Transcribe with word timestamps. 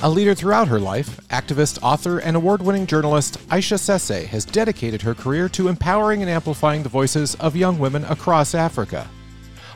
A 0.00 0.08
leader 0.08 0.32
throughout 0.32 0.68
her 0.68 0.78
life, 0.78 1.20
activist, 1.26 1.80
author, 1.82 2.18
and 2.18 2.36
award 2.36 2.62
winning 2.62 2.86
journalist 2.86 3.36
Aisha 3.48 3.76
Sesay 3.76 4.26
has 4.26 4.44
dedicated 4.44 5.02
her 5.02 5.12
career 5.12 5.48
to 5.48 5.66
empowering 5.66 6.22
and 6.22 6.30
amplifying 6.30 6.84
the 6.84 6.88
voices 6.88 7.34
of 7.36 7.56
young 7.56 7.80
women 7.80 8.04
across 8.04 8.54
Africa. 8.54 9.10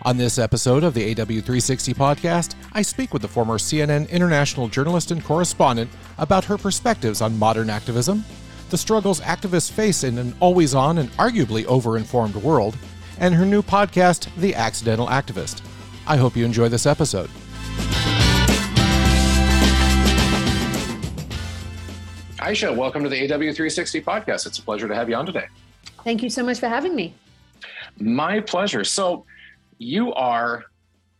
On 0.02 0.16
this 0.16 0.38
episode 0.38 0.84
of 0.84 0.95
the 0.95 1.12
AW360 1.12 1.93
podcast, 1.96 2.55
I 2.73 2.82
speak 2.82 3.12
with 3.12 3.23
the 3.23 3.27
former 3.27 3.59
CNN 3.59 4.09
international 4.10 4.69
journalist 4.69 5.10
and 5.10 5.24
correspondent 5.24 5.91
about 6.19 6.45
her 6.45 6.57
perspectives 6.57 7.20
on 7.20 7.37
modern 7.37 7.68
activism, 7.68 8.24
the 8.70 8.79
struggles 8.79 9.20
activists 9.23 9.73
face 9.73 10.04
in 10.04 10.18
an 10.18 10.37
always 10.38 10.73
on 10.73 10.98
and 10.98 11.10
arguably 11.15 11.65
over-informed 11.65 12.37
world, 12.37 12.79
and 13.18 13.34
her 13.34 13.45
new 13.45 13.60
podcast, 13.60 14.32
The 14.37 14.54
Accidental 14.54 15.09
Activist. 15.09 15.62
I 16.07 16.16
hope 16.16 16.37
you 16.37 16.45
enjoy 16.45 16.68
this 16.68 16.87
episode. 16.87 17.29
Aisha, 22.42 22.77
welcome 22.77 23.05
to 23.05 23.09
the 23.09 23.28
AW360 23.28 24.02
podcast. 24.02 24.46
It's 24.46 24.59
a 24.59 24.62
pleasure 24.62 24.88
to 24.88 24.96
have 24.96 25.09
you 25.09 25.15
on 25.15 25.24
today. 25.24 25.46
Thank 26.02 26.24
you 26.24 26.29
so 26.29 26.43
much 26.43 26.59
for 26.59 26.66
having 26.66 26.96
me. 26.96 27.15
My 28.01 28.40
pleasure. 28.40 28.82
So, 28.82 29.24
you 29.79 30.12
are 30.15 30.65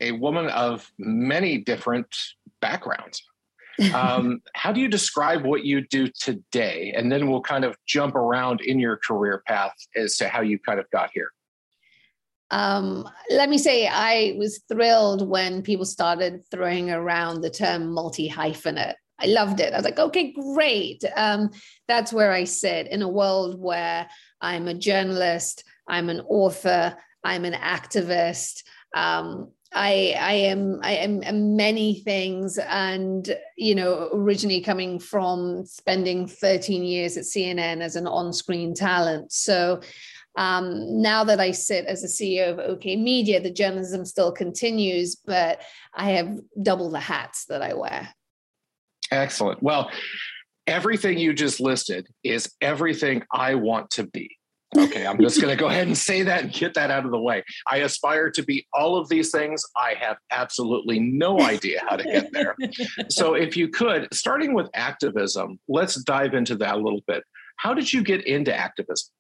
a 0.01 0.11
woman 0.11 0.49
of 0.49 0.91
many 0.99 1.59
different 1.59 2.09
backgrounds. 2.61 3.23
Um, 3.95 4.43
how 4.55 4.71
do 4.71 4.81
you 4.81 4.87
describe 4.87 5.45
what 5.47 5.65
you 5.65 5.81
do 5.89 6.07
today? 6.07 6.93
And 6.95 7.11
then 7.11 7.29
we'll 7.29 7.41
kind 7.41 7.65
of 7.65 7.75
jump 7.87 8.15
around 8.15 8.61
in 8.61 8.79
your 8.79 8.99
career 8.99 9.43
path 9.47 9.75
as 9.97 10.17
to 10.19 10.29
how 10.29 10.43
you 10.43 10.59
kind 10.59 10.79
of 10.79 10.89
got 10.91 11.11
here. 11.15 11.31
Um, 12.51 13.09
let 13.31 13.49
me 13.49 13.57
say, 13.57 13.89
I 13.89 14.35
was 14.39 14.61
thrilled 14.69 15.27
when 15.27 15.63
people 15.63 15.87
started 15.87 16.43
throwing 16.51 16.91
around 16.91 17.41
the 17.41 17.51
term 17.51 17.91
multi 17.91 18.29
hyphenate. 18.29 18.95
I 19.23 19.27
loved 19.27 19.61
it. 19.61 19.73
I 19.73 19.77
was 19.77 19.85
like, 19.85 19.99
okay, 19.99 20.33
great. 20.33 21.05
Um, 21.17 21.51
that's 21.89 22.13
where 22.13 22.33
I 22.33 22.45
sit 22.45 22.89
in 22.89 23.03
a 23.03 23.09
world 23.09 23.59
where 23.59 24.09
I'm 24.41 24.69
a 24.69 24.75
journalist, 24.75 25.65
I'm 25.89 26.09
an 26.09 26.21
author, 26.29 26.97
I'm 27.25 27.45
an 27.45 27.55
activist. 27.55 28.63
Um, 28.95 29.53
I, 29.75 30.15
I 30.19 30.33
am 30.33 30.81
I 30.83 30.93
am 30.93 31.57
many 31.57 32.01
things, 32.01 32.59
and 32.59 33.35
you 33.57 33.75
know, 33.75 34.11
originally 34.13 34.61
coming 34.61 34.99
from 34.99 35.65
spending 35.65 36.27
13 36.27 36.85
years 36.85 37.17
at 37.17 37.25
CNN 37.25 37.81
as 37.81 37.97
an 37.97 38.07
on-screen 38.07 38.75
talent. 38.75 39.33
So 39.33 39.81
um, 40.37 41.01
now 41.01 41.25
that 41.25 41.41
I 41.41 41.53
sit 41.53 41.87
as 41.87 42.05
a 42.05 42.07
CEO 42.07 42.53
of 42.53 42.59
OK 42.59 42.97
Media, 42.97 43.41
the 43.41 43.51
journalism 43.51 44.05
still 44.05 44.33
continues, 44.33 45.17
but 45.17 45.63
I 45.95 46.11
have 46.13 46.39
double 46.63 46.91
the 46.91 47.01
hats 47.01 47.47
that 47.47 47.63
I 47.63 47.75
wear. 47.75 48.15
Excellent. 49.13 49.63
Well, 49.63 49.91
everything 50.67 51.19
you 51.19 51.33
just 51.35 51.61
listed 51.61 52.09
is 52.25 52.51
everything 52.61 53.23
I 53.33 53.55
want 53.55 53.91
to 53.91 54.05
be. 54.05 54.37
Okay, 54.75 55.07
I'm 55.07 55.21
just 55.21 55.39
going 55.39 55.55
to 55.55 55.61
go 55.61 55.69
ahead 55.69 55.87
and 55.87 55.97
say 55.97 56.23
that 56.23 56.45
and 56.45 56.53
get 56.53 56.73
that 56.75 56.91
out 56.91 57.05
of 57.05 57.11
the 57.11 57.21
way. 57.21 57.45
I 57.71 57.79
aspire 57.79 58.31
to 58.31 58.43
be 58.43 58.67
all 58.73 58.97
of 58.97 59.07
these 59.11 59.31
things. 59.31 59.63
I 59.77 59.95
have 60.01 60.17
absolutely 60.31 60.99
no 60.99 61.41
idea 61.41 61.83
how 61.87 61.97
to 61.97 62.05
get 62.05 62.33
there. 62.33 62.57
so, 63.11 63.35
if 63.35 63.55
you 63.55 63.69
could, 63.69 64.09
starting 64.15 64.55
with 64.55 64.71
activism, 64.73 65.61
let's 65.69 66.03
dive 66.05 66.33
into 66.33 66.57
that 66.57 66.77
a 66.77 66.79
little 66.79 67.03
bit. 67.07 67.23
How 67.57 67.75
did 67.75 67.93
you 67.93 68.03
get 68.03 68.27
into 68.27 68.55
activism? 68.55 69.13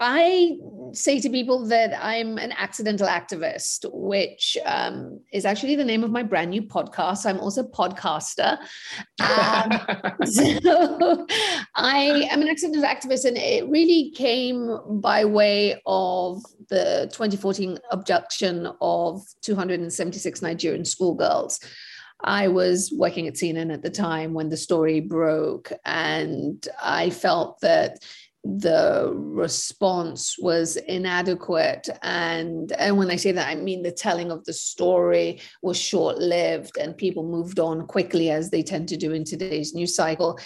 I 0.00 0.58
say 0.92 1.20
to 1.20 1.30
people 1.30 1.66
that 1.66 1.96
I'm 2.04 2.36
an 2.38 2.52
accidental 2.52 3.06
activist, 3.06 3.84
which 3.92 4.56
um, 4.64 5.20
is 5.32 5.44
actually 5.44 5.76
the 5.76 5.84
name 5.84 6.02
of 6.02 6.10
my 6.10 6.22
brand 6.24 6.50
new 6.50 6.62
podcast. 6.62 7.26
I'm 7.26 7.38
also 7.38 7.62
a 7.62 7.68
podcaster. 7.68 8.58
Um, 9.20 10.26
so 10.26 11.26
I 11.76 12.28
am 12.30 12.42
an 12.42 12.48
accidental 12.48 12.82
activist, 12.82 13.24
and 13.24 13.36
it 13.36 13.68
really 13.68 14.10
came 14.16 14.78
by 15.00 15.24
way 15.24 15.80
of 15.86 16.42
the 16.68 17.08
2014 17.12 17.78
abduction 17.92 18.68
of 18.80 19.22
276 19.42 20.42
Nigerian 20.42 20.84
schoolgirls. 20.84 21.60
I 22.20 22.48
was 22.48 22.92
working 22.96 23.28
at 23.28 23.34
CNN 23.34 23.72
at 23.72 23.82
the 23.82 23.90
time 23.90 24.32
when 24.32 24.48
the 24.48 24.56
story 24.56 25.00
broke, 25.00 25.72
and 25.84 26.66
I 26.82 27.10
felt 27.10 27.60
that 27.60 27.98
the 28.44 29.10
response 29.14 30.36
was 30.38 30.76
inadequate. 30.76 31.88
And 32.02 32.72
and 32.72 32.98
when 32.98 33.10
i 33.10 33.16
say 33.16 33.32
that 33.32 33.48
i 33.48 33.54
mean 33.54 33.82
the 33.82 33.90
telling 33.90 34.30
of 34.30 34.44
the 34.44 34.52
story 34.52 35.40
was 35.62 35.80
short 35.80 36.18
lived 36.18 36.76
and 36.76 36.96
people 36.96 37.22
moved 37.24 37.58
on 37.58 37.86
quickly 37.86 38.30
as 38.30 38.50
they 38.50 38.62
tend 38.62 38.88
to 38.88 38.96
do 38.96 39.12
in 39.12 39.24
today's 39.24 39.74
news 39.74 39.94
cycle. 39.94 40.38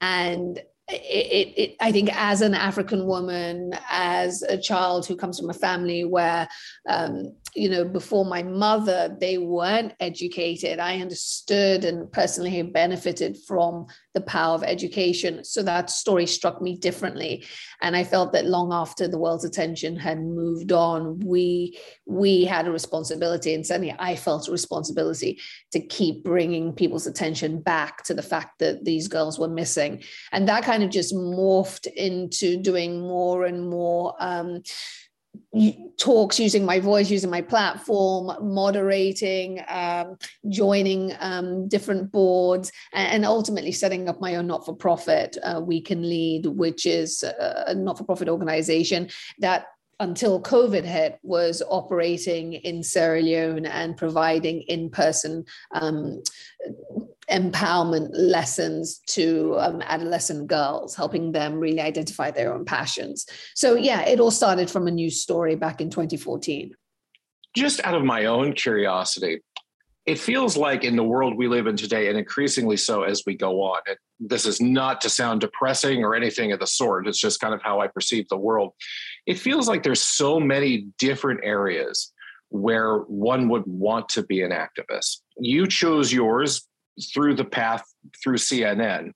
And 0.00 0.58
it, 0.88 0.92
it, 0.92 1.58
it, 1.58 1.76
I 1.80 1.92
think 1.92 2.14
as 2.14 2.42
an 2.42 2.54
African 2.54 3.06
woman, 3.06 3.72
as 3.88 4.42
a 4.42 4.58
child 4.58 5.06
who 5.06 5.16
comes 5.16 5.38
from 5.38 5.48
a 5.48 5.54
family 5.54 6.04
where 6.04 6.46
um, 6.88 7.34
you 7.54 7.68
know, 7.68 7.84
before 7.84 8.24
my 8.24 8.42
mother, 8.42 9.16
they 9.20 9.38
weren't 9.38 9.94
educated. 10.00 10.80
I 10.80 11.00
understood 11.00 11.84
and 11.84 12.10
personally 12.10 12.62
benefited 12.62 13.38
from 13.46 13.86
the 14.12 14.20
power 14.20 14.54
of 14.54 14.64
education. 14.64 15.44
So 15.44 15.62
that 15.62 15.90
story 15.90 16.26
struck 16.26 16.60
me 16.60 16.76
differently. 16.76 17.44
And 17.80 17.96
I 17.96 18.04
felt 18.04 18.32
that 18.32 18.46
long 18.46 18.72
after 18.72 19.06
the 19.06 19.18
world's 19.18 19.44
attention 19.44 19.96
had 19.96 20.20
moved 20.20 20.72
on, 20.72 21.20
we 21.20 21.78
we 22.06 22.44
had 22.44 22.66
a 22.66 22.72
responsibility, 22.72 23.54
and 23.54 23.66
certainly 23.66 23.94
I 23.98 24.16
felt 24.16 24.48
a 24.48 24.52
responsibility 24.52 25.40
to 25.72 25.80
keep 25.80 26.24
bringing 26.24 26.72
people's 26.72 27.06
attention 27.06 27.60
back 27.60 28.02
to 28.04 28.14
the 28.14 28.22
fact 28.22 28.58
that 28.58 28.84
these 28.84 29.08
girls 29.08 29.38
were 29.38 29.48
missing. 29.48 30.02
And 30.32 30.48
that 30.48 30.64
kind 30.64 30.82
of 30.82 30.90
just 30.90 31.14
morphed 31.14 31.86
into 31.86 32.56
doing 32.56 33.00
more 33.00 33.44
and 33.44 33.68
more. 33.68 34.14
Um, 34.18 34.62
talks 35.98 36.40
using 36.40 36.64
my 36.64 36.80
voice, 36.80 37.10
using 37.10 37.30
my 37.30 37.40
platform, 37.40 38.32
moderating, 38.40 39.60
um, 39.68 40.16
joining 40.48 41.12
um, 41.20 41.68
different 41.68 42.10
boards, 42.10 42.72
and, 42.92 43.24
ultimately 43.24 43.72
setting 43.72 44.08
up 44.08 44.20
my 44.20 44.34
own 44.36 44.46
not 44.46 44.66
for 44.66 44.74
profit, 44.74 45.36
uh, 45.42 45.60
We 45.64 45.80
Can 45.80 46.02
Lead, 46.02 46.46
which 46.46 46.84
is 46.84 47.22
a 47.22 47.74
not 47.74 47.96
for 47.96 48.04
profit 48.04 48.28
organization 48.28 49.08
that 49.38 49.66
until 50.00 50.42
COVID 50.42 50.84
hit, 50.84 51.18
was 51.22 51.62
operating 51.68 52.54
in 52.54 52.82
Sierra 52.82 53.22
Leone 53.22 53.66
and 53.66 53.96
providing 53.96 54.62
in 54.62 54.90
person 54.90 55.44
um, 55.72 56.22
empowerment 57.30 58.10
lessons 58.12 59.00
to 59.06 59.56
um, 59.58 59.82
adolescent 59.82 60.46
girls, 60.46 60.94
helping 60.94 61.32
them 61.32 61.58
really 61.58 61.80
identify 61.80 62.30
their 62.30 62.54
own 62.54 62.64
passions. 62.64 63.26
So, 63.54 63.74
yeah, 63.74 64.02
it 64.02 64.20
all 64.20 64.30
started 64.30 64.70
from 64.70 64.86
a 64.86 64.90
news 64.90 65.20
story 65.20 65.56
back 65.56 65.80
in 65.80 65.90
2014. 65.90 66.74
Just 67.56 67.84
out 67.84 67.94
of 67.94 68.04
my 68.04 68.24
own 68.24 68.52
curiosity, 68.52 69.40
it 70.06 70.18
feels 70.18 70.56
like 70.56 70.84
in 70.84 70.96
the 70.96 71.04
world 71.04 71.34
we 71.36 71.48
live 71.48 71.66
in 71.66 71.76
today, 71.76 72.08
and 72.08 72.18
increasingly 72.18 72.76
so 72.76 73.04
as 73.04 73.22
we 73.26 73.34
go 73.34 73.62
on, 73.62 73.80
this 74.20 74.44
is 74.44 74.60
not 74.60 75.00
to 75.00 75.08
sound 75.08 75.40
depressing 75.40 76.04
or 76.04 76.14
anything 76.14 76.52
of 76.52 76.60
the 76.60 76.66
sort. 76.66 77.08
It's 77.08 77.18
just 77.18 77.40
kind 77.40 77.54
of 77.54 77.62
how 77.62 77.80
I 77.80 77.86
perceive 77.86 78.28
the 78.28 78.36
world. 78.36 78.72
It 79.26 79.38
feels 79.38 79.66
like 79.66 79.82
there's 79.82 80.02
so 80.02 80.38
many 80.38 80.88
different 80.98 81.40
areas 81.42 82.12
where 82.50 82.98
one 82.98 83.48
would 83.48 83.64
want 83.66 84.08
to 84.10 84.22
be 84.22 84.42
an 84.42 84.50
activist. 84.50 85.20
You 85.38 85.66
chose 85.66 86.12
yours 86.12 86.68
through 87.12 87.34
the 87.34 87.44
path 87.44 87.84
through 88.22 88.36
CNN. 88.36 89.12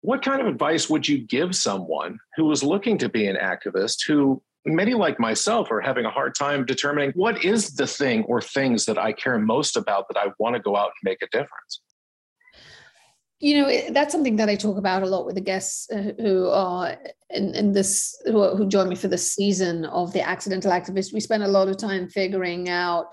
What 0.00 0.22
kind 0.22 0.40
of 0.40 0.46
advice 0.46 0.88
would 0.88 1.06
you 1.06 1.18
give 1.18 1.54
someone 1.54 2.18
who 2.36 2.50
is 2.50 2.62
looking 2.62 2.98
to 2.98 3.08
be 3.08 3.26
an 3.26 3.36
activist 3.36 4.06
who 4.06 4.42
many 4.64 4.94
like 4.94 5.18
myself 5.18 5.70
are 5.70 5.80
having 5.80 6.04
a 6.04 6.10
hard 6.10 6.34
time 6.34 6.64
determining 6.64 7.10
what 7.12 7.44
is 7.44 7.74
the 7.74 7.86
thing 7.86 8.24
or 8.24 8.40
things 8.40 8.84
that 8.84 8.98
I 8.98 9.12
care 9.12 9.38
most 9.38 9.76
about 9.76 10.06
that 10.08 10.18
I 10.18 10.30
want 10.38 10.56
to 10.56 10.62
go 10.62 10.76
out 10.76 10.86
and 10.86 11.10
make 11.10 11.22
a 11.22 11.26
difference? 11.28 11.80
You 13.40 13.62
know, 13.62 13.92
that's 13.92 14.12
something 14.12 14.34
that 14.36 14.48
I 14.48 14.56
talk 14.56 14.78
about 14.78 15.04
a 15.04 15.06
lot 15.06 15.24
with 15.24 15.36
the 15.36 15.40
guests 15.40 15.88
uh, 15.92 16.12
who 16.18 16.48
are 16.48 16.96
in, 17.30 17.54
in 17.54 17.72
this, 17.72 18.20
who, 18.24 18.56
who 18.56 18.66
join 18.66 18.88
me 18.88 18.96
for 18.96 19.06
this 19.06 19.32
season 19.32 19.84
of 19.84 20.12
the 20.12 20.20
Accidental 20.20 20.72
Activist. 20.72 21.12
We 21.12 21.20
spend 21.20 21.44
a 21.44 21.48
lot 21.48 21.68
of 21.68 21.76
time 21.76 22.08
figuring 22.08 22.68
out 22.68 23.06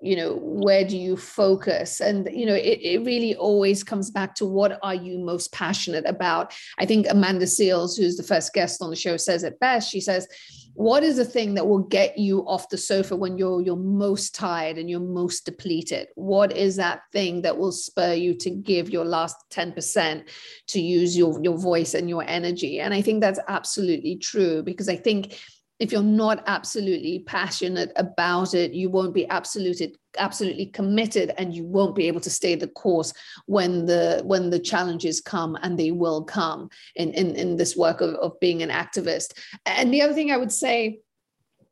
you 0.00 0.14
know 0.14 0.34
where 0.34 0.84
do 0.84 0.96
you 0.96 1.16
focus? 1.16 2.00
And 2.00 2.28
you 2.32 2.46
know 2.46 2.54
it, 2.54 2.80
it 2.82 3.04
really 3.04 3.34
always 3.34 3.82
comes 3.82 4.10
back 4.10 4.34
to 4.36 4.46
what 4.46 4.78
are 4.82 4.94
you 4.94 5.18
most 5.18 5.52
passionate 5.52 6.06
about? 6.06 6.54
I 6.78 6.86
think 6.86 7.06
amanda 7.08 7.46
seales 7.46 7.96
who's 7.96 8.16
the 8.16 8.22
first 8.22 8.52
guest 8.52 8.80
on 8.82 8.90
the 8.90 8.96
show 8.96 9.16
says 9.16 9.42
it 9.42 9.58
best. 9.60 9.90
She 9.90 10.00
says 10.00 10.28
what 10.74 11.02
is 11.02 11.16
the 11.16 11.24
thing 11.24 11.54
that 11.54 11.66
will 11.66 11.82
get 11.82 12.16
you 12.16 12.46
off 12.46 12.68
the 12.68 12.78
sofa 12.78 13.16
when 13.16 13.36
you're 13.36 13.60
you're 13.60 13.74
most 13.74 14.32
tired 14.32 14.78
and 14.78 14.88
you're 14.88 15.00
most 15.00 15.44
depleted? 15.44 16.06
What 16.14 16.56
is 16.56 16.76
that 16.76 17.00
thing 17.12 17.42
that 17.42 17.58
will 17.58 17.72
spur 17.72 18.14
you 18.14 18.34
to 18.34 18.50
give 18.50 18.90
your 18.90 19.04
last 19.04 19.36
10% 19.50 20.28
to 20.68 20.80
use 20.80 21.16
your 21.16 21.42
your 21.42 21.58
voice 21.58 21.94
and 21.94 22.08
your 22.08 22.24
energy? 22.28 22.78
And 22.78 22.94
i 22.94 23.02
think 23.02 23.20
that's 23.20 23.40
absolutely 23.48 24.16
true 24.16 24.62
because 24.62 24.88
i 24.88 24.94
think 24.94 25.36
if 25.78 25.92
you're 25.92 26.02
not 26.02 26.42
absolutely 26.46 27.20
passionate 27.20 27.92
about 27.96 28.54
it 28.54 28.72
you 28.72 28.88
won't 28.90 29.14
be 29.14 29.28
absolutely 29.28 29.94
absolutely 30.18 30.66
committed 30.66 31.32
and 31.38 31.54
you 31.54 31.64
won't 31.64 31.94
be 31.94 32.08
able 32.08 32.20
to 32.20 32.30
stay 32.30 32.54
the 32.54 32.68
course 32.68 33.12
when 33.46 33.86
the 33.86 34.20
when 34.24 34.50
the 34.50 34.58
challenges 34.58 35.20
come 35.20 35.56
and 35.62 35.78
they 35.78 35.90
will 35.90 36.24
come 36.24 36.68
in 36.96 37.12
in, 37.12 37.34
in 37.36 37.56
this 37.56 37.76
work 37.76 38.00
of, 38.00 38.14
of 38.14 38.38
being 38.40 38.62
an 38.62 38.70
activist 38.70 39.32
and 39.66 39.92
the 39.92 40.02
other 40.02 40.14
thing 40.14 40.30
i 40.30 40.36
would 40.36 40.52
say 40.52 40.98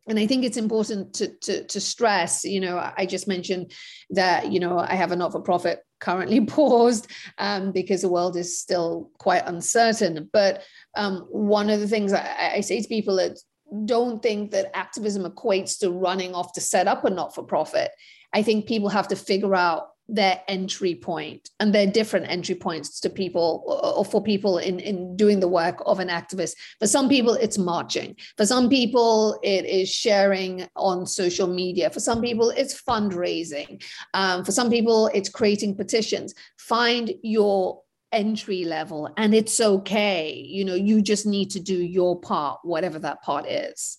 and 0.08 0.18
I 0.18 0.26
think 0.26 0.44
it's 0.44 0.56
important 0.56 1.14
to, 1.14 1.28
to, 1.42 1.64
to 1.64 1.80
stress, 1.80 2.44
you 2.44 2.60
know, 2.60 2.92
I 2.96 3.06
just 3.06 3.26
mentioned 3.26 3.72
that, 4.10 4.52
you 4.52 4.60
know, 4.60 4.78
I 4.78 4.94
have 4.94 5.10
a 5.10 5.16
not-for-profit 5.16 5.80
currently 5.98 6.40
paused 6.46 7.10
um, 7.38 7.72
because 7.72 8.02
the 8.02 8.08
world 8.08 8.36
is 8.36 8.58
still 8.58 9.10
quite 9.18 9.42
uncertain. 9.46 10.30
But 10.32 10.62
um, 10.96 11.26
one 11.30 11.70
of 11.70 11.80
the 11.80 11.88
things 11.88 12.12
I, 12.12 12.52
I 12.54 12.60
say 12.60 12.80
to 12.80 12.88
people 12.88 13.18
is 13.18 13.44
don't 13.84 14.22
think 14.22 14.50
that 14.52 14.76
activism 14.76 15.24
equates 15.24 15.78
to 15.80 15.90
running 15.90 16.34
off 16.34 16.52
to 16.54 16.60
set 16.60 16.88
up 16.88 17.04
a 17.04 17.10
not 17.10 17.34
for 17.34 17.42
profit. 17.42 17.90
I 18.32 18.42
think 18.42 18.66
people 18.66 18.88
have 18.88 19.08
to 19.08 19.16
figure 19.16 19.54
out 19.54 19.88
their 20.08 20.40
entry 20.46 20.94
point 20.94 21.50
and 21.58 21.74
there 21.74 21.86
are 21.86 21.90
different 21.90 22.28
entry 22.28 22.54
points 22.54 23.00
to 23.00 23.10
people 23.10 23.64
or 23.66 24.04
for 24.04 24.22
people 24.22 24.58
in, 24.58 24.78
in 24.78 25.16
doing 25.16 25.40
the 25.40 25.48
work 25.48 25.82
of 25.84 25.98
an 25.98 26.08
activist. 26.08 26.54
For 26.78 26.86
some 26.86 27.08
people 27.08 27.34
it's 27.34 27.58
marching. 27.58 28.14
For 28.36 28.46
some 28.46 28.68
people 28.68 29.38
it 29.42 29.64
is 29.64 29.88
sharing 29.88 30.68
on 30.76 31.06
social 31.06 31.48
media. 31.48 31.90
For 31.90 31.98
some 31.98 32.20
people 32.20 32.50
it's 32.50 32.80
fundraising. 32.80 33.82
Um, 34.14 34.44
for 34.44 34.52
some 34.52 34.70
people 34.70 35.08
it's 35.12 35.28
creating 35.28 35.76
petitions. 35.76 36.34
Find 36.56 37.12
your 37.22 37.82
entry 38.12 38.64
level 38.64 39.12
and 39.16 39.34
it's 39.34 39.60
okay. 39.60 40.32
You 40.32 40.64
know 40.64 40.74
you 40.74 41.02
just 41.02 41.26
need 41.26 41.50
to 41.50 41.60
do 41.60 41.76
your 41.76 42.20
part 42.20 42.60
whatever 42.62 42.98
that 43.00 43.22
part 43.22 43.46
is. 43.46 43.98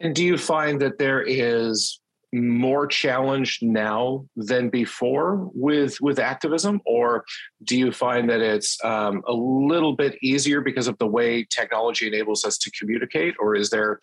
And 0.00 0.14
do 0.14 0.24
you 0.24 0.38
find 0.38 0.80
that 0.80 0.98
there 0.98 1.22
is 1.22 2.00
more 2.32 2.86
challenged 2.86 3.62
now 3.62 4.26
than 4.36 4.68
before 4.68 5.50
with 5.54 6.00
with 6.00 6.18
activism? 6.18 6.80
Or 6.84 7.24
do 7.64 7.76
you 7.78 7.90
find 7.90 8.28
that 8.28 8.40
it's 8.40 8.82
um, 8.84 9.22
a 9.26 9.32
little 9.32 9.96
bit 9.96 10.18
easier 10.22 10.60
because 10.60 10.88
of 10.88 10.98
the 10.98 11.06
way 11.06 11.44
technology 11.44 12.06
enables 12.06 12.44
us 12.44 12.58
to 12.58 12.70
communicate? 12.72 13.34
Or 13.40 13.54
is 13.54 13.70
there 13.70 13.98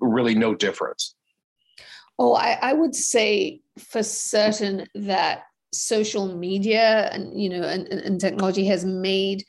really 0.00 0.34
no 0.34 0.54
difference? 0.54 1.14
Oh 2.18 2.34
i, 2.34 2.58
I 2.62 2.72
would 2.72 2.94
say 2.94 3.60
for 3.78 4.02
certain 4.02 4.86
that 4.94 5.42
social 5.80 6.36
media 6.36 7.10
and 7.12 7.40
you 7.40 7.48
know 7.48 7.62
and, 7.62 7.88
and 7.88 8.20
technology 8.20 8.66
has 8.66 8.84
made 8.84 9.44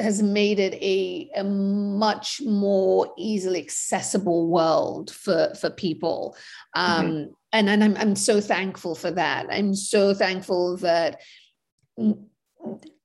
has 0.00 0.20
made 0.22 0.58
it 0.58 0.74
a, 0.74 1.30
a 1.36 1.44
much 1.44 2.40
more 2.44 3.12
easily 3.16 3.60
accessible 3.60 4.48
world 4.48 5.10
for 5.10 5.52
for 5.54 5.70
people 5.70 6.36
um 6.74 7.06
mm-hmm. 7.06 7.32
and 7.52 7.68
and 7.68 7.84
I'm, 7.84 7.96
I'm 7.96 8.16
so 8.16 8.40
thankful 8.40 8.94
for 8.94 9.10
that 9.12 9.46
i'm 9.50 9.74
so 9.74 10.14
thankful 10.14 10.76
that 10.78 11.20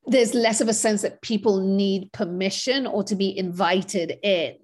there's 0.07 0.33
less 0.33 0.61
of 0.61 0.67
a 0.67 0.73
sense 0.73 1.03
that 1.03 1.21
people 1.21 1.61
need 1.61 2.11
permission 2.11 2.87
or 2.87 3.03
to 3.03 3.15
be 3.15 3.37
invited 3.37 4.17
in 4.23 4.55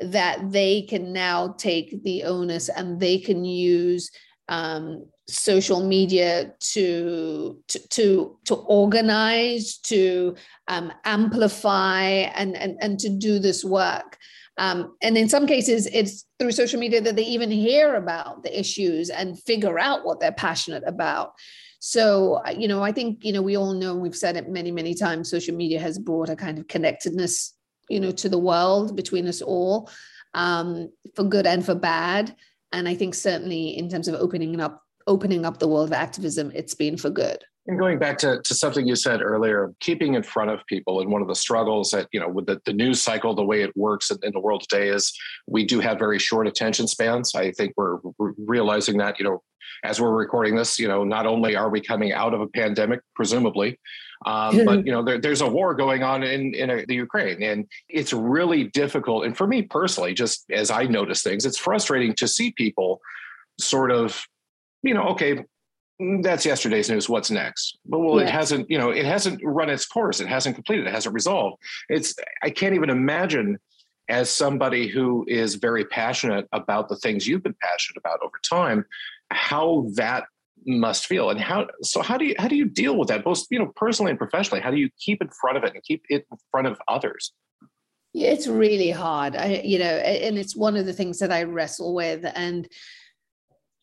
that 0.00 0.52
they 0.52 0.82
can 0.82 1.12
now 1.12 1.54
take 1.58 2.02
the 2.04 2.22
onus 2.22 2.68
and 2.68 3.00
they 3.00 3.18
can 3.18 3.44
use 3.44 4.10
um, 4.48 5.06
social 5.28 5.86
media 5.86 6.54
to 6.58 7.58
to 7.68 7.78
to, 7.88 8.38
to 8.46 8.54
organize 8.54 9.78
to 9.78 10.34
um, 10.68 10.92
amplify 11.04 12.02
and, 12.02 12.56
and 12.56 12.76
and 12.80 12.98
to 12.98 13.08
do 13.08 13.38
this 13.38 13.64
work. 13.64 14.16
Um, 14.56 14.96
and 15.02 15.16
in 15.16 15.28
some 15.28 15.46
cases 15.46 15.86
it's 15.92 16.24
through 16.38 16.50
social 16.52 16.80
media 16.80 17.00
that 17.00 17.14
they 17.14 17.24
even 17.24 17.50
hear 17.50 17.94
about 17.94 18.42
the 18.42 18.58
issues 18.58 19.08
and 19.10 19.40
figure 19.40 19.78
out 19.78 20.04
what 20.04 20.18
they're 20.18 20.32
passionate 20.32 20.82
about. 20.86 21.32
So 21.78 22.42
you 22.56 22.66
know 22.66 22.82
i 22.82 22.90
think 22.90 23.22
you 23.22 23.32
know 23.32 23.42
we 23.42 23.56
all 23.56 23.72
know 23.72 23.94
we've 23.94 24.16
said 24.16 24.36
it 24.36 24.48
many 24.48 24.72
many 24.72 24.94
times 24.94 25.30
social 25.30 25.54
media 25.54 25.78
has 25.78 25.98
brought 25.98 26.28
a 26.28 26.34
kind 26.34 26.58
of 26.58 26.66
connectedness 26.66 27.54
you 27.88 28.00
know 28.00 28.10
to 28.12 28.28
the 28.28 28.38
world 28.38 28.96
between 28.96 29.28
us 29.28 29.42
all 29.42 29.88
um, 30.34 30.90
for 31.14 31.24
good 31.24 31.46
and 31.46 31.64
for 31.64 31.74
bad. 31.74 32.34
And 32.72 32.88
i 32.88 32.94
think 32.94 33.14
certainly 33.14 33.76
in 33.76 33.88
terms 33.88 34.08
of 34.08 34.14
opening 34.14 34.58
up 34.60 34.82
opening 35.08 35.44
up 35.44 35.58
the 35.58 35.66
world 35.66 35.88
of 35.88 35.92
activism, 35.92 36.52
it's 36.54 36.74
been 36.74 36.96
for 36.96 37.10
good. 37.10 37.42
And 37.66 37.78
going 37.78 37.98
back 37.98 38.16
to, 38.18 38.40
to 38.40 38.54
something 38.54 38.86
you 38.86 38.96
said 38.96 39.20
earlier, 39.20 39.74
keeping 39.80 40.14
in 40.14 40.22
front 40.22 40.50
of 40.50 40.64
people 40.66 41.00
and 41.00 41.10
one 41.10 41.20
of 41.20 41.28
the 41.28 41.34
struggles 41.34 41.90
that, 41.90 42.08
you 42.12 42.20
know, 42.20 42.28
with 42.28 42.46
the, 42.46 42.60
the 42.64 42.72
news 42.72 43.02
cycle, 43.02 43.34
the 43.34 43.44
way 43.44 43.62
it 43.62 43.76
works 43.76 44.10
in, 44.10 44.16
in 44.22 44.32
the 44.32 44.40
world 44.40 44.64
today 44.66 44.88
is 44.88 45.12
we 45.46 45.66
do 45.66 45.78
have 45.78 45.98
very 45.98 46.18
short 46.18 46.46
attention 46.46 46.88
spans. 46.88 47.34
I 47.34 47.52
think 47.52 47.74
we're, 47.76 47.98
realizing 48.38 48.96
that, 48.98 49.18
you 49.18 49.24
know, 49.24 49.42
as 49.84 50.00
we're 50.00 50.14
recording 50.14 50.56
this, 50.56 50.78
you 50.78 50.88
know, 50.88 51.04
not 51.04 51.26
only 51.26 51.56
are 51.56 51.68
we 51.68 51.80
coming 51.80 52.12
out 52.12 52.32
of 52.32 52.40
a 52.40 52.48
pandemic, 52.48 53.00
presumably, 53.14 53.78
um, 54.24 54.56
but 54.64 54.86
you 54.86 54.92
know, 54.92 55.02
there, 55.02 55.18
there's 55.18 55.42
a 55.42 55.48
war 55.48 55.74
going 55.74 56.02
on 56.02 56.22
in 56.22 56.54
in 56.54 56.70
a, 56.70 56.86
the 56.86 56.94
Ukraine, 56.94 57.42
and 57.42 57.66
it's 57.88 58.12
really 58.12 58.64
difficult. 58.64 59.24
And 59.24 59.36
for 59.36 59.46
me 59.46 59.62
personally, 59.62 60.14
just 60.14 60.44
as 60.50 60.70
I 60.70 60.84
notice 60.84 61.22
things, 61.22 61.44
it's 61.44 61.58
frustrating 61.58 62.14
to 62.14 62.26
see 62.26 62.52
people 62.52 63.00
sort 63.60 63.90
of 63.90 64.24
you 64.82 64.94
know, 64.94 65.08
okay, 65.08 65.44
mm, 66.00 66.22
that's 66.22 66.46
yesterday's 66.46 66.90
news. 66.90 67.08
What's 67.08 67.30
next? 67.30 67.78
But 67.86 67.98
well, 68.00 68.18
it 68.18 68.28
hasn't, 68.28 68.70
you 68.70 68.78
know, 68.78 68.90
it 68.90 69.04
hasn't 69.04 69.40
run 69.44 69.70
its 69.70 69.86
course. 69.86 70.20
It 70.20 70.28
hasn't 70.28 70.54
completed. 70.54 70.86
It 70.86 70.92
hasn't 70.92 71.14
resolved. 71.14 71.62
It's, 71.88 72.14
I 72.42 72.50
can't 72.50 72.74
even 72.74 72.90
imagine 72.90 73.58
as 74.08 74.30
somebody 74.30 74.88
who 74.88 75.24
is 75.28 75.56
very 75.56 75.84
passionate 75.84 76.46
about 76.52 76.88
the 76.88 76.96
things 76.96 77.26
you've 77.26 77.42
been 77.42 77.56
passionate 77.60 77.98
about 77.98 78.20
over 78.22 78.40
time, 78.48 78.84
how 79.30 79.86
that 79.94 80.24
must 80.66 81.06
feel 81.06 81.30
and 81.30 81.40
how 81.40 81.66
so 81.82 82.02
how 82.02 82.18
do 82.18 82.24
you 82.24 82.34
how 82.38 82.48
do 82.48 82.56
you 82.56 82.64
deal 82.64 82.96
with 82.96 83.08
that 83.08 83.24
both 83.24 83.44
you 83.50 83.58
know 83.58 83.72
personally 83.76 84.10
and 84.10 84.18
professionally 84.18 84.60
how 84.60 84.70
do 84.70 84.76
you 84.76 84.90
keep 84.98 85.22
in 85.22 85.28
front 85.28 85.56
of 85.56 85.64
it 85.64 85.72
and 85.72 85.82
keep 85.82 86.02
it 86.08 86.26
in 86.30 86.38
front 86.50 86.66
of 86.66 86.80
others 86.88 87.32
it's 88.12 88.46
really 88.46 88.90
hard 88.90 89.36
I, 89.36 89.62
you 89.64 89.78
know 89.78 89.84
and 89.84 90.36
it's 90.36 90.56
one 90.56 90.76
of 90.76 90.84
the 90.84 90.92
things 90.92 91.20
that 91.20 91.32
i 91.32 91.44
wrestle 91.44 91.94
with 91.94 92.24
and 92.34 92.68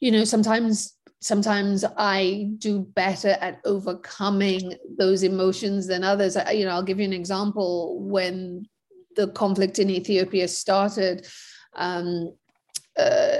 you 0.06 0.12
know 0.12 0.24
sometimes 0.24 0.94
sometimes 1.20 1.84
i 1.98 2.48
do 2.60 2.74
better 2.94 3.34
at 3.42 3.60
overcoming 3.66 4.74
those 5.00 5.24
emotions 5.24 5.88
than 5.88 6.04
others 6.04 6.38
I, 6.38 6.52
you 6.52 6.64
know 6.66 6.72
i'll 6.72 6.90
give 6.90 7.00
you 7.00 7.06
an 7.06 7.20
example 7.22 8.00
when 8.02 8.68
the 9.16 9.30
conflict 9.30 9.80
in 9.80 9.90
ethiopia 9.90 10.48
started 10.48 11.28
um, 11.76 12.34
uh, 12.98 13.40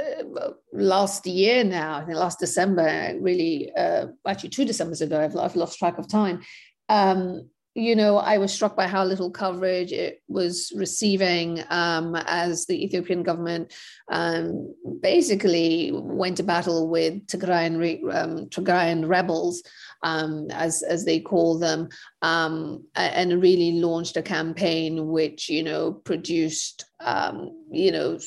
last 0.74 1.26
year 1.26 1.64
now, 1.64 2.00
I 2.00 2.04
think 2.04 2.18
last 2.18 2.40
December, 2.40 3.14
really, 3.22 3.72
uh, 3.74 4.08
actually 4.28 4.50
two 4.50 4.66
Decembers 4.66 5.02
ago, 5.02 5.18
I've, 5.24 5.38
I've 5.38 5.56
lost 5.56 5.80
track 5.80 5.98
of 5.98 6.10
time. 6.10 6.42
Um, 6.90 7.50
you 7.76 7.94
know, 7.94 8.18
I 8.18 8.38
was 8.38 8.54
struck 8.54 8.78
by 8.78 8.88
how 8.88 9.04
little 9.04 9.30
coverage 9.30 9.92
it 9.92 10.24
was 10.30 10.72
receiving 10.78 11.62
um, 11.70 12.16
as 12.16 12.66
the 12.66 12.86
Ethiopian 12.86 13.22
government 13.22 13.74
um, 14.10 14.74
basically 15.02 15.92
went 15.94 16.38
to 16.38 16.44
battle 16.44 16.88
with 16.88 17.28
Tigrayan, 17.28 17.76
um, 18.16 18.46
Tigrayan 18.48 19.10
rebels, 19.10 19.62
um, 20.04 20.48
as, 20.52 20.84
as 20.84 21.04
they 21.04 21.20
call 21.20 21.60
them, 21.60 21.90
um, 22.22 22.86
and 22.96 23.42
really 23.42 23.74
launched 23.74 24.16
a 24.16 24.22
campaign 24.22 25.08
which, 25.08 25.50
you 25.50 25.62
know, 25.62 25.92
produced, 25.92 26.86
um, 27.02 27.66
you 27.70 27.92
know, 27.92 28.18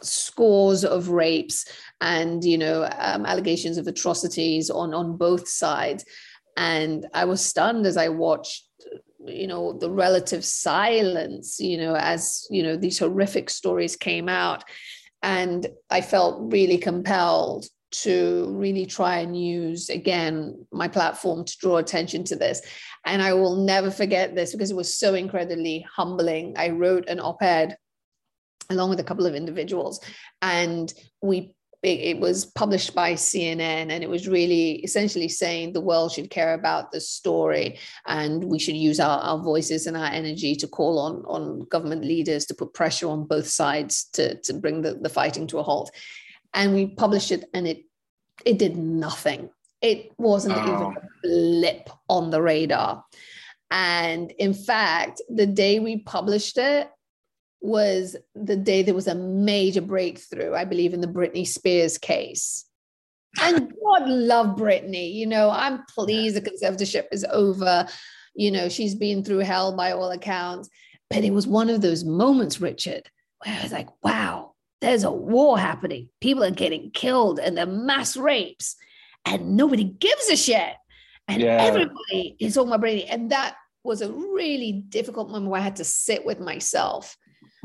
scores 0.00 0.82
of 0.82 1.10
rapes 1.10 1.66
and, 2.00 2.42
you 2.42 2.56
know, 2.56 2.84
allegations 2.84 3.76
of 3.76 3.86
atrocities 3.86 4.70
on, 4.70 4.94
on 4.94 5.18
both 5.18 5.46
sides. 5.46 6.06
And 6.56 7.06
I 7.14 7.24
was 7.24 7.44
stunned 7.44 7.86
as 7.86 7.96
I 7.96 8.08
watched 8.08 8.64
you 9.26 9.46
know 9.46 9.72
the 9.72 9.90
relative 9.90 10.44
silence 10.44 11.58
you 11.58 11.78
know 11.78 11.94
as 11.96 12.46
you 12.50 12.62
know 12.62 12.76
these 12.76 12.98
horrific 12.98 13.50
stories 13.50 13.96
came 13.96 14.28
out. 14.28 14.64
And 15.22 15.66
i 15.90 16.00
felt 16.00 16.52
really 16.52 16.78
compelled 16.78 17.66
to 18.02 18.48
really 18.50 18.86
try 18.86 19.18
and 19.18 19.40
use 19.40 19.88
again 19.88 20.66
my 20.72 20.88
platform 20.88 21.44
to 21.44 21.56
draw 21.58 21.76
attention 21.76 22.24
to 22.24 22.36
this. 22.36 22.60
And 23.06 23.22
i 23.22 23.32
will 23.32 23.56
never 23.56 23.90
forget 23.90 24.34
this 24.34 24.52
because 24.52 24.70
it 24.70 24.76
was 24.76 24.96
so 24.96 25.14
incredibly 25.14 25.86
humbling. 25.96 26.54
I 26.56 26.70
wrote 26.70 27.08
an 27.08 27.20
op-ed 27.20 27.76
along 28.70 28.90
with 28.90 29.00
a 29.00 29.04
couple 29.04 29.26
of 29.26 29.34
individuals 29.34 30.00
and 30.42 30.92
we 31.22 31.53
it 31.84 32.18
was 32.18 32.46
published 32.46 32.94
by 32.94 33.12
CNN 33.12 33.90
and 33.90 34.02
it 34.02 34.08
was 34.08 34.26
really 34.26 34.76
essentially 34.84 35.28
saying 35.28 35.72
the 35.72 35.80
world 35.80 36.12
should 36.12 36.30
care 36.30 36.54
about 36.54 36.92
the 36.92 37.00
story 37.00 37.78
and 38.06 38.42
we 38.44 38.58
should 38.58 38.76
use 38.76 39.00
our, 39.00 39.18
our 39.20 39.38
voices 39.38 39.86
and 39.86 39.96
our 39.96 40.06
energy 40.06 40.56
to 40.56 40.66
call 40.66 40.98
on, 40.98 41.22
on 41.26 41.66
government 41.68 42.04
leaders 42.04 42.46
to 42.46 42.54
put 42.54 42.74
pressure 42.74 43.08
on 43.08 43.24
both 43.24 43.46
sides 43.46 44.04
to, 44.12 44.40
to 44.42 44.54
bring 44.54 44.82
the, 44.82 44.94
the 44.94 45.08
fighting 45.08 45.46
to 45.46 45.58
a 45.58 45.62
halt. 45.62 45.90
And 46.54 46.74
we 46.74 46.86
published 46.86 47.32
it 47.32 47.44
and 47.52 47.66
it 47.66 47.84
it 48.44 48.58
did 48.58 48.76
nothing. 48.76 49.50
It 49.80 50.12
wasn't 50.18 50.56
oh. 50.56 50.62
even 50.62 50.74
a 50.74 51.08
blip 51.22 51.90
on 52.08 52.30
the 52.30 52.42
radar. 52.42 53.04
And 53.70 54.30
in 54.32 54.54
fact, 54.54 55.20
the 55.28 55.46
day 55.46 55.80
we 55.80 55.98
published 55.98 56.58
it, 56.58 56.88
was 57.64 58.14
the 58.34 58.56
day 58.56 58.82
there 58.82 58.94
was 58.94 59.06
a 59.06 59.14
major 59.14 59.80
breakthrough, 59.80 60.54
I 60.54 60.66
believe, 60.66 60.92
in 60.92 61.00
the 61.00 61.06
Britney 61.06 61.46
Spears 61.46 61.96
case. 61.96 62.66
And 63.40 63.72
God 63.84 64.06
love 64.08 64.56
Britney. 64.58 65.14
You 65.14 65.26
know, 65.26 65.50
I'm 65.50 65.82
pleased 65.86 66.36
the 66.36 66.42
conservatorship 66.42 67.06
is 67.10 67.24
over. 67.32 67.88
You 68.34 68.50
know, 68.50 68.68
she's 68.68 68.94
been 68.94 69.24
through 69.24 69.38
hell 69.38 69.74
by 69.74 69.92
all 69.92 70.10
accounts. 70.10 70.68
But 71.08 71.24
it 71.24 71.32
was 71.32 71.46
one 71.46 71.70
of 71.70 71.80
those 71.80 72.04
moments, 72.04 72.60
Richard, 72.60 73.08
where 73.42 73.58
I 73.58 73.62
was 73.62 73.72
like, 73.72 73.88
wow, 74.02 74.52
there's 74.82 75.04
a 75.04 75.10
war 75.10 75.58
happening. 75.58 76.10
People 76.20 76.44
are 76.44 76.50
getting 76.50 76.90
killed 76.90 77.38
and 77.38 77.56
the 77.56 77.66
mass 77.66 78.14
rapes, 78.16 78.76
and 79.24 79.56
nobody 79.56 79.84
gives 79.84 80.28
a 80.28 80.36
shit. 80.36 80.74
And 81.28 81.40
yeah. 81.40 81.62
everybody 81.62 82.36
is 82.38 82.54
talking 82.54 82.72
about 82.72 82.86
Britney. 82.86 83.06
And 83.08 83.30
that 83.30 83.54
was 83.84 84.02
a 84.02 84.12
really 84.12 84.72
difficult 84.72 85.30
moment 85.30 85.50
where 85.50 85.60
I 85.62 85.64
had 85.64 85.76
to 85.76 85.84
sit 85.84 86.26
with 86.26 86.40
myself 86.40 87.16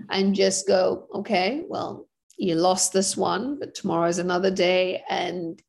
and 0.09 0.35
just 0.35 0.67
go, 0.67 1.07
okay, 1.13 1.63
well, 1.67 2.07
you 2.37 2.55
lost 2.55 2.93
this 2.93 3.17
one, 3.17 3.59
but 3.59 3.75
tomorrow 3.75 4.07
is 4.07 4.17
another 4.17 4.51
day. 4.51 5.03
And 5.09 5.61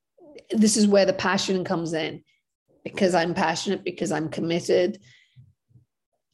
this 0.51 0.77
is 0.77 0.87
where 0.87 1.07
the 1.07 1.13
passion 1.13 1.65
comes 1.65 1.93
in 1.93 2.23
because 2.85 3.15
I'm 3.15 3.35
passionate, 3.35 3.85
because 3.85 4.13
I'm 4.13 4.29
committed. 4.29 5.01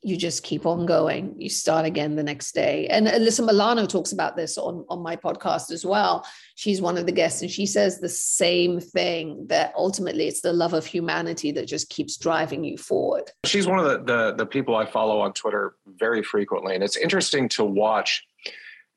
You 0.02 0.16
just 0.16 0.44
keep 0.44 0.66
on 0.66 0.86
going. 0.86 1.34
You 1.36 1.48
start 1.48 1.84
again 1.84 2.14
the 2.14 2.22
next 2.22 2.54
day. 2.54 2.86
And 2.88 3.08
Alyssa 3.08 3.44
Milano 3.44 3.86
talks 3.86 4.12
about 4.12 4.36
this 4.36 4.56
on, 4.56 4.84
on 4.88 5.02
my 5.02 5.16
podcast 5.16 5.72
as 5.72 5.84
well. 5.84 6.24
She's 6.54 6.80
one 6.80 6.96
of 6.96 7.06
the 7.06 7.12
guests, 7.12 7.42
and 7.42 7.50
she 7.50 7.66
says 7.66 7.98
the 7.98 8.08
same 8.08 8.78
thing 8.78 9.46
that 9.48 9.72
ultimately 9.76 10.28
it's 10.28 10.42
the 10.42 10.52
love 10.52 10.74
of 10.74 10.86
humanity 10.86 11.50
that 11.52 11.66
just 11.66 11.88
keeps 11.88 12.16
driving 12.16 12.62
you 12.62 12.76
forward. 12.78 13.30
She's 13.44 13.66
one 13.66 13.78
of 13.78 13.84
the, 13.84 13.98
the, 14.04 14.34
the 14.36 14.46
people 14.46 14.76
I 14.76 14.86
follow 14.86 15.20
on 15.20 15.32
Twitter 15.32 15.74
very 15.86 16.22
frequently. 16.22 16.74
And 16.74 16.84
it's 16.84 16.96
interesting 16.96 17.48
to 17.50 17.64
watch. 17.64 18.24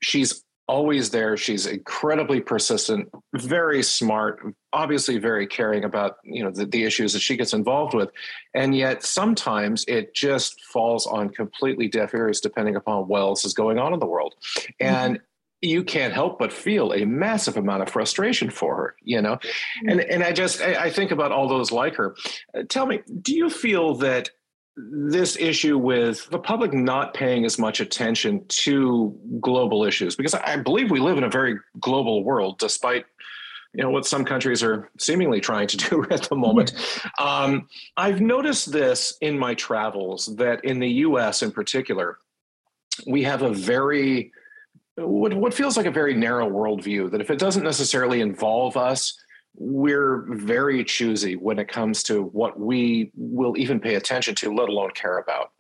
She's 0.02 0.44
always 0.70 1.10
there. 1.10 1.36
She's 1.36 1.66
incredibly 1.66 2.40
persistent, 2.40 3.10
very 3.34 3.82
smart, 3.82 4.40
obviously 4.72 5.18
very 5.18 5.48
caring 5.48 5.84
about 5.84 6.18
you 6.24 6.44
know 6.44 6.52
the, 6.52 6.66
the, 6.66 6.84
issues 6.84 7.12
that 7.14 7.22
she 7.22 7.36
gets 7.36 7.54
involved 7.54 7.96
with, 7.96 8.10
and 8.54 8.76
yet 8.76 9.04
sometimes 9.04 9.84
it 9.88 10.14
just 10.14 10.64
falls 10.66 11.08
on 11.08 11.30
completely 11.30 11.88
deaf 11.88 12.14
ears 12.14 12.40
depending 12.40 12.76
upon 12.76 13.08
what 13.08 13.20
else 13.20 13.44
is 13.44 13.54
going 13.54 13.80
on 13.80 13.94
in 13.94 14.00
the 14.00 14.06
world, 14.06 14.36
and. 14.80 15.16
Mm-hmm. 15.16 15.24
You 15.62 15.84
can't 15.84 16.14
help 16.14 16.40
but 16.40 16.54
feel 16.54 16.94
a 16.94 17.04
massive 17.04 17.58
amount 17.58 17.84
of 17.84 17.90
frustration 17.90 18.50
for 18.50 18.78
her, 18.78 18.96
you 19.04 19.22
know, 19.22 19.36
mm-hmm. 19.36 19.90
and 19.90 20.00
and 20.00 20.24
I 20.24 20.32
just 20.32 20.62
I, 20.62 20.86
I 20.86 20.90
think 20.90 21.12
about 21.12 21.34
all 21.34 21.50
those 21.50 21.70
like 21.70 21.96
her. 21.96 22.16
Uh, 22.58 22.64
tell 22.70 22.86
me, 22.86 23.02
do 23.22 23.36
you 23.36 23.50
feel 23.50 23.96
that 23.96 24.30
this 24.92 25.36
issue 25.38 25.78
with 25.78 26.30
the 26.30 26.40
public 26.40 26.74
not 26.74 27.14
paying 27.14 27.46
as 27.46 27.60
much 27.60 27.80
attention 27.80 28.46
to 28.48 29.18
global 29.42 29.84
issues 29.84 30.16
because 30.16 30.34
I 30.34 30.58
believe 30.58 30.92
we 30.92 31.00
live 31.00 31.18
in 31.18 31.24
a 31.24 31.30
very 31.30 31.58
global 31.80 32.24
world, 32.24 32.60
despite 32.60 33.06
you 33.74 33.84
know 33.84 33.92
what 33.92 34.06
some 34.06 34.26
countries 34.26 34.64
are 34.64 34.90
seemingly 34.98 35.40
trying 35.40 35.68
to 35.68 35.78
do 35.78 36.06
at 36.12 36.24
the 36.24 36.36
moment. 36.36 36.74
Um, 37.20 37.68
I've 37.98 38.22
noticed 38.22 38.72
this 38.72 39.18
in 39.22 39.38
my 39.38 39.54
travels 39.54 40.36
that 40.38 40.64
in 40.64 40.80
the 40.80 40.90
U.S. 40.90 41.44
in 41.44 41.52
particular, 41.52 42.18
we 43.06 43.24
have 43.24 43.42
a 43.42 43.54
very 43.54 44.32
what, 44.96 45.34
what 45.34 45.54
feels 45.54 45.78
like 45.78 45.86
a 45.86 45.92
very 45.92 46.14
narrow 46.14 46.50
worldview 46.50 47.12
that 47.12 47.22
if 47.22 47.30
it 47.30 47.40
doesn't 47.40 47.64
necessarily 47.64 48.22
involve 48.22 48.76
us 48.76 49.18
we're 49.60 50.26
very 50.30 50.84
choosy 50.84 51.36
when 51.36 51.60
it 51.60 51.68
comes 51.68 52.02
to 52.04 52.24
what 52.24 52.60
we 52.60 53.12
will 53.16 53.58
even 53.58 53.80
pay 53.80 53.96
attention 53.96 54.34
to, 54.36 54.54
let 54.54 54.70
alone 54.70 54.92
care 54.92 55.18
about. 55.18 55.52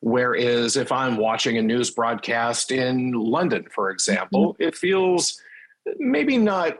Whereas 0.00 0.76
if 0.76 0.92
I'm 0.92 1.16
watching 1.16 1.58
a 1.58 1.62
news 1.62 1.90
broadcast 1.90 2.70
in 2.70 3.12
London, 3.12 3.66
for 3.74 3.90
example, 3.90 4.54
mm-hmm. 4.54 4.62
it 4.62 4.76
feels 4.76 5.40
maybe 5.98 6.38
not 6.38 6.78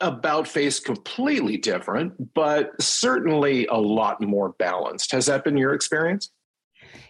about 0.00 0.46
face 0.46 0.78
completely 0.78 1.56
different, 1.56 2.32
but 2.34 2.70
certainly 2.80 3.66
a 3.66 3.76
lot 3.76 4.20
more 4.22 4.50
balanced. 4.50 5.10
Has 5.12 5.26
that 5.26 5.44
been 5.44 5.56
your 5.56 5.74
experience? 5.74 6.30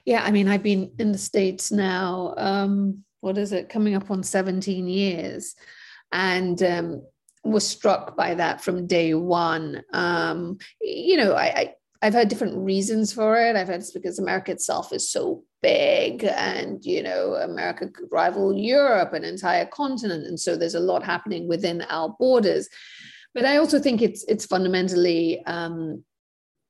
Yeah, 0.06 0.24
I 0.24 0.30
mean, 0.30 0.48
I've 0.48 0.62
been 0.62 0.90
in 0.98 1.12
the 1.12 1.18
States 1.18 1.70
now, 1.70 2.32
um, 2.38 3.04
what 3.20 3.36
is 3.36 3.52
it, 3.52 3.68
coming 3.68 3.94
up 3.94 4.10
on 4.10 4.22
17 4.22 4.88
years. 4.88 5.54
And 6.12 6.62
um, 6.62 7.02
was 7.44 7.66
struck 7.66 8.16
by 8.16 8.34
that 8.34 8.62
from 8.62 8.86
day 8.86 9.14
one. 9.14 9.82
Um, 9.92 10.58
you 10.80 11.16
know, 11.16 11.34
I, 11.34 11.44
I 11.44 11.74
I've 12.00 12.14
had 12.14 12.28
different 12.28 12.56
reasons 12.56 13.12
for 13.12 13.36
it. 13.36 13.56
I've 13.56 13.68
had 13.68 13.80
it's 13.80 13.90
because 13.90 14.18
America 14.18 14.52
itself 14.52 14.92
is 14.92 15.10
so 15.10 15.42
big, 15.62 16.24
and 16.24 16.84
you 16.84 17.02
know, 17.02 17.34
America 17.34 17.88
could 17.88 18.08
rival 18.12 18.56
Europe, 18.56 19.12
an 19.12 19.24
entire 19.24 19.66
continent, 19.66 20.26
and 20.26 20.38
so 20.38 20.56
there's 20.56 20.76
a 20.76 20.80
lot 20.80 21.02
happening 21.02 21.48
within 21.48 21.82
our 21.82 22.14
borders. 22.18 22.68
But 23.34 23.44
I 23.44 23.56
also 23.56 23.80
think 23.80 24.00
it's 24.00 24.24
it's 24.28 24.46
fundamentally 24.46 25.44
um, 25.46 26.04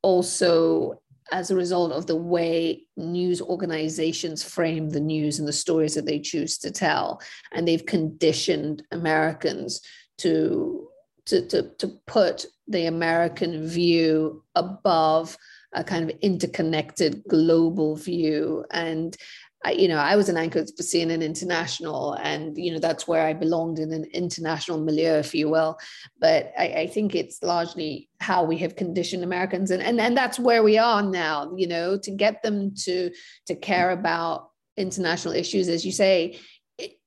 also 0.01 1.01
as 1.31 1.51
a 1.51 1.55
result 1.55 1.91
of 1.91 2.07
the 2.07 2.15
way 2.15 2.87
news 2.97 3.39
organizations 3.39 4.43
frame 4.43 4.89
the 4.89 4.99
news 4.99 5.37
and 5.37 5.47
the 5.47 5.53
stories 5.53 5.93
that 5.93 6.07
they 6.07 6.19
choose 6.19 6.57
to 6.59 6.71
tell, 6.71 7.21
and 7.53 7.67
they've 7.67 7.85
conditioned 7.85 8.81
Americans 8.91 9.81
to 10.19 10.89
to, 11.25 11.45
to, 11.47 11.69
to 11.77 11.87
put 12.07 12.45
the 12.67 12.87
American 12.87 13.67
view 13.67 14.43
above 14.55 15.37
a 15.73 15.83
kind 15.83 16.09
of 16.09 16.17
interconnected 16.21 17.23
global 17.27 17.95
view. 17.95 18.65
And 18.71 19.15
I, 19.63 19.71
you 19.71 19.87
know, 19.87 19.97
I 19.97 20.15
was 20.15 20.29
an 20.29 20.37
anchor 20.37 20.65
for 20.65 20.83
CNN 20.83 21.23
International, 21.23 22.13
and 22.13 22.57
you 22.57 22.71
know 22.71 22.79
that's 22.79 23.07
where 23.07 23.27
I 23.27 23.33
belonged 23.33 23.77
in 23.77 23.91
an 23.91 24.05
international 24.13 24.79
milieu, 24.79 25.19
if 25.19 25.35
you 25.35 25.49
will. 25.49 25.77
But 26.19 26.53
I, 26.57 26.67
I, 26.67 26.87
think 26.87 27.13
it's 27.13 27.43
largely 27.43 28.09
how 28.21 28.45
we 28.45 28.57
have 28.59 28.77
conditioned 28.77 29.21
Americans, 29.21 29.69
and, 29.71 29.83
and 29.83 29.99
and 29.99 30.15
that's 30.15 30.39
where 30.39 30.63
we 30.63 30.77
are 30.77 31.01
now. 31.01 31.51
You 31.57 31.67
know, 31.67 31.97
to 31.97 32.11
get 32.11 32.41
them 32.41 32.73
to 32.85 33.11
to 33.47 33.55
care 33.55 33.91
about 33.91 34.49
international 34.77 35.33
issues, 35.33 35.67
as 35.67 35.85
you 35.85 35.91
say, 35.91 36.39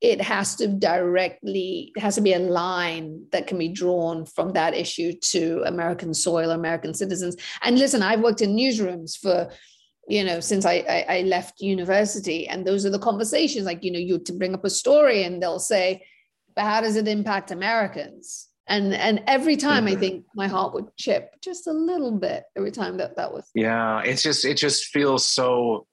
it 0.01 0.21
has 0.21 0.55
to 0.55 0.67
directly 0.67 1.91
it 1.95 1.99
has 1.99 2.15
to 2.15 2.21
be 2.21 2.33
a 2.33 2.39
line 2.39 3.25
that 3.31 3.47
can 3.47 3.57
be 3.57 3.67
drawn 3.67 4.25
from 4.25 4.53
that 4.53 4.73
issue 4.73 5.13
to 5.21 5.61
american 5.65 6.13
soil 6.13 6.51
american 6.51 6.93
citizens 6.93 7.35
and 7.61 7.77
listen 7.77 8.01
i've 8.01 8.21
worked 8.21 8.41
in 8.41 8.55
newsrooms 8.55 9.17
for 9.17 9.49
you 10.07 10.23
know 10.23 10.39
since 10.39 10.65
I, 10.65 10.83
I, 10.89 11.05
I 11.17 11.21
left 11.21 11.61
university 11.61 12.47
and 12.47 12.65
those 12.65 12.85
are 12.85 12.89
the 12.89 12.99
conversations 12.99 13.65
like 13.65 13.83
you 13.83 13.91
know 13.91 13.99
you 13.99 14.19
to 14.19 14.33
bring 14.33 14.53
up 14.53 14.65
a 14.65 14.69
story 14.69 15.23
and 15.23 15.41
they'll 15.41 15.59
say 15.59 16.05
but 16.55 16.65
how 16.65 16.81
does 16.81 16.95
it 16.95 17.07
impact 17.07 17.51
americans 17.51 18.49
and 18.67 18.93
and 18.93 19.23
every 19.27 19.55
time 19.55 19.85
mm-hmm. 19.85 19.97
i 19.97 19.99
think 19.99 20.25
my 20.35 20.47
heart 20.47 20.73
would 20.73 20.95
chip 20.97 21.35
just 21.41 21.67
a 21.67 21.73
little 21.73 22.11
bit 22.11 22.43
every 22.57 22.71
time 22.71 22.97
that 22.97 23.15
that 23.15 23.31
was 23.31 23.49
yeah 23.55 24.01
it's 24.03 24.21
just 24.21 24.45
it 24.45 24.57
just 24.57 24.85
feels 24.87 25.25
so 25.25 25.87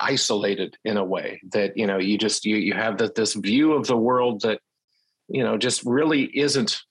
isolated 0.00 0.76
in 0.84 0.96
a 0.96 1.04
way 1.04 1.40
that 1.52 1.76
you 1.76 1.86
know 1.86 1.98
you 1.98 2.18
just 2.18 2.44
you 2.44 2.56
you 2.56 2.72
have 2.72 2.98
that 2.98 3.14
this 3.14 3.34
view 3.34 3.72
of 3.72 3.86
the 3.86 3.96
world 3.96 4.42
that 4.42 4.60
you 5.28 5.42
know 5.42 5.56
just 5.58 5.82
really 5.84 6.24
isn't 6.38 6.82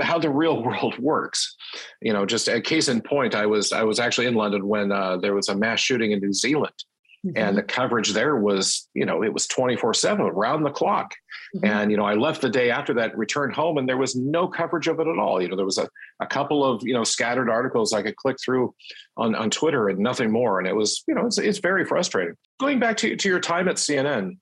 how 0.00 0.18
the 0.18 0.30
real 0.30 0.62
world 0.64 0.98
works. 0.98 1.56
You 2.00 2.12
know 2.12 2.24
just 2.26 2.48
a 2.48 2.60
case 2.60 2.88
in 2.88 3.00
point 3.02 3.34
i 3.34 3.46
was 3.46 3.72
i 3.72 3.82
was 3.82 3.98
actually 3.98 4.26
in 4.26 4.34
london 4.34 4.66
when 4.66 4.92
uh, 4.92 5.16
there 5.18 5.34
was 5.34 5.48
a 5.48 5.56
mass 5.56 5.80
shooting 5.80 6.12
in 6.12 6.20
new 6.20 6.32
zealand 6.32 6.74
Mm-hmm. 7.24 7.36
And 7.36 7.56
the 7.56 7.62
coverage 7.62 8.12
there 8.12 8.36
was, 8.36 8.88
you 8.94 9.06
know, 9.06 9.22
it 9.22 9.32
was 9.32 9.46
24 9.46 9.94
7 9.94 10.26
around 10.26 10.64
the 10.64 10.70
clock. 10.70 11.14
Mm-hmm. 11.54 11.66
And, 11.66 11.90
you 11.90 11.96
know, 11.96 12.04
I 12.04 12.14
left 12.14 12.42
the 12.42 12.50
day 12.50 12.70
after 12.70 12.94
that, 12.94 13.16
returned 13.16 13.54
home, 13.54 13.78
and 13.78 13.88
there 13.88 13.96
was 13.96 14.16
no 14.16 14.48
coverage 14.48 14.88
of 14.88 14.98
it 14.98 15.06
at 15.06 15.18
all. 15.18 15.40
You 15.40 15.48
know, 15.48 15.56
there 15.56 15.64
was 15.64 15.78
a, 15.78 15.88
a 16.20 16.26
couple 16.26 16.64
of, 16.64 16.82
you 16.84 16.94
know, 16.94 17.04
scattered 17.04 17.48
articles 17.48 17.92
I 17.92 18.02
could 18.02 18.16
click 18.16 18.38
through 18.44 18.74
on, 19.16 19.36
on 19.36 19.50
Twitter 19.50 19.88
and 19.88 20.00
nothing 20.00 20.32
more. 20.32 20.58
And 20.58 20.66
it 20.66 20.74
was, 20.74 21.04
you 21.06 21.14
know, 21.14 21.26
it's, 21.26 21.38
it's 21.38 21.58
very 21.58 21.84
frustrating. 21.84 22.34
Going 22.58 22.80
back 22.80 22.96
to, 22.98 23.14
to 23.14 23.28
your 23.28 23.40
time 23.40 23.68
at 23.68 23.76
CNN, 23.76 24.38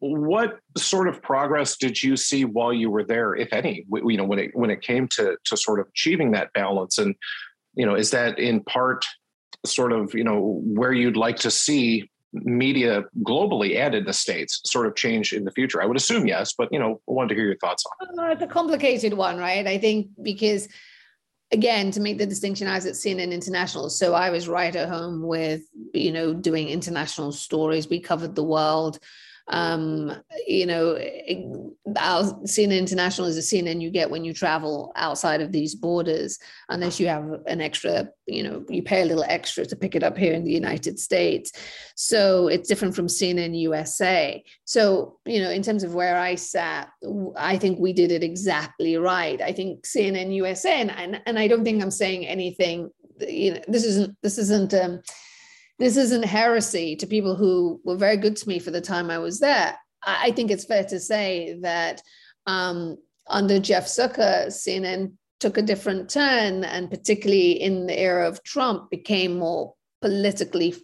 what 0.00 0.58
sort 0.76 1.08
of 1.08 1.22
progress 1.22 1.76
did 1.76 2.02
you 2.02 2.16
see 2.16 2.44
while 2.44 2.72
you 2.72 2.90
were 2.90 3.04
there, 3.04 3.34
if 3.34 3.52
any, 3.52 3.86
you 3.90 4.16
know, 4.16 4.24
when 4.24 4.38
it, 4.40 4.50
when 4.54 4.70
it 4.70 4.82
came 4.82 5.06
to, 5.08 5.36
to 5.44 5.56
sort 5.56 5.78
of 5.78 5.86
achieving 5.88 6.32
that 6.32 6.52
balance? 6.52 6.98
And, 6.98 7.14
you 7.74 7.86
know, 7.86 7.94
is 7.94 8.10
that 8.10 8.40
in 8.40 8.62
part 8.64 9.06
sort 9.66 9.92
of 9.92 10.14
you 10.14 10.24
know 10.24 10.60
where 10.64 10.92
you'd 10.92 11.16
like 11.16 11.36
to 11.36 11.50
see 11.50 12.10
media 12.32 13.02
globally 13.22 13.76
and 13.76 13.94
in 13.94 14.04
the 14.04 14.12
states 14.12 14.60
sort 14.66 14.86
of 14.86 14.94
change 14.94 15.32
in 15.32 15.44
the 15.44 15.50
future? 15.50 15.82
I 15.82 15.86
would 15.86 15.96
assume 15.96 16.26
yes, 16.26 16.54
but 16.56 16.68
you 16.70 16.78
know, 16.78 17.00
I 17.08 17.12
wanted 17.12 17.30
to 17.30 17.34
hear 17.36 17.46
your 17.46 17.58
thoughts 17.58 17.84
on 18.00 18.30
it. 18.30 18.32
It's 18.32 18.42
a 18.42 18.46
complicated 18.46 19.14
one, 19.14 19.38
right? 19.38 19.66
I 19.66 19.78
think 19.78 20.08
because 20.22 20.68
again 21.52 21.90
to 21.92 22.00
make 22.00 22.18
the 22.18 22.26
distinction 22.26 22.66
as 22.66 22.86
it's 22.86 22.98
seen 22.98 23.20
in 23.20 23.32
international 23.32 23.88
so 23.88 24.14
i 24.14 24.30
was 24.30 24.48
right 24.48 24.74
at 24.74 24.88
home 24.88 25.22
with 25.22 25.62
you 25.94 26.10
know 26.10 26.34
doing 26.34 26.68
international 26.68 27.30
stories 27.30 27.88
we 27.88 28.00
covered 28.00 28.34
the 28.34 28.42
world 28.42 28.98
um, 29.48 30.12
you 30.46 30.66
know, 30.66 30.96
our 31.98 32.24
CNN 32.44 32.78
International 32.78 33.28
is 33.28 33.36
a 33.36 33.40
CNN 33.40 33.80
you 33.80 33.90
get 33.90 34.10
when 34.10 34.24
you 34.24 34.32
travel 34.32 34.92
outside 34.96 35.40
of 35.40 35.52
these 35.52 35.74
borders, 35.74 36.38
unless 36.68 36.98
you 36.98 37.06
have 37.06 37.24
an 37.46 37.60
extra, 37.60 38.08
you 38.26 38.42
know, 38.42 38.64
you 38.68 38.82
pay 38.82 39.02
a 39.02 39.04
little 39.04 39.24
extra 39.28 39.64
to 39.64 39.76
pick 39.76 39.94
it 39.94 40.02
up 40.02 40.16
here 40.16 40.32
in 40.32 40.44
the 40.44 40.52
United 40.52 40.98
States. 40.98 41.52
So 41.94 42.48
it's 42.48 42.68
different 42.68 42.96
from 42.96 43.06
CNN 43.06 43.58
USA. 43.60 44.42
So, 44.64 45.18
you 45.24 45.40
know, 45.40 45.50
in 45.50 45.62
terms 45.62 45.84
of 45.84 45.94
where 45.94 46.18
I 46.18 46.34
sat, 46.34 46.88
I 47.36 47.56
think 47.56 47.78
we 47.78 47.92
did 47.92 48.10
it 48.10 48.24
exactly 48.24 48.96
right. 48.96 49.40
I 49.40 49.52
think 49.52 49.84
CNN 49.84 50.34
USA, 50.34 50.80
and, 50.80 50.90
and, 50.90 51.22
and 51.24 51.38
I 51.38 51.46
don't 51.46 51.64
think 51.64 51.82
I'm 51.82 51.90
saying 51.92 52.26
anything, 52.26 52.90
you 53.20 53.54
know, 53.54 53.60
this 53.68 53.84
isn't, 53.84 54.16
this 54.22 54.38
isn't, 54.38 54.74
um, 54.74 55.02
this 55.78 55.96
isn't 55.96 56.24
heresy 56.24 56.96
to 56.96 57.06
people 57.06 57.36
who 57.36 57.80
were 57.84 57.96
very 57.96 58.16
good 58.16 58.36
to 58.36 58.48
me 58.48 58.58
for 58.58 58.70
the 58.70 58.80
time 58.80 59.10
I 59.10 59.18
was 59.18 59.40
there. 59.40 59.76
I, 60.02 60.30
think 60.30 60.50
it's 60.50 60.64
fair 60.64 60.84
to 60.84 61.00
say 61.00 61.58
that 61.62 62.00
um, 62.46 62.96
under 63.28 63.58
Jeff 63.58 63.86
Zucker, 63.86 64.46
CNN 64.46 65.12
took 65.40 65.58
a 65.58 65.62
different 65.62 66.08
turn, 66.08 66.64
and 66.64 66.90
particularly 66.90 67.60
in 67.60 67.86
the 67.86 67.98
era 67.98 68.28
of 68.28 68.42
Trump, 68.44 68.90
became 68.90 69.38
more 69.38 69.74
politically 70.00 70.74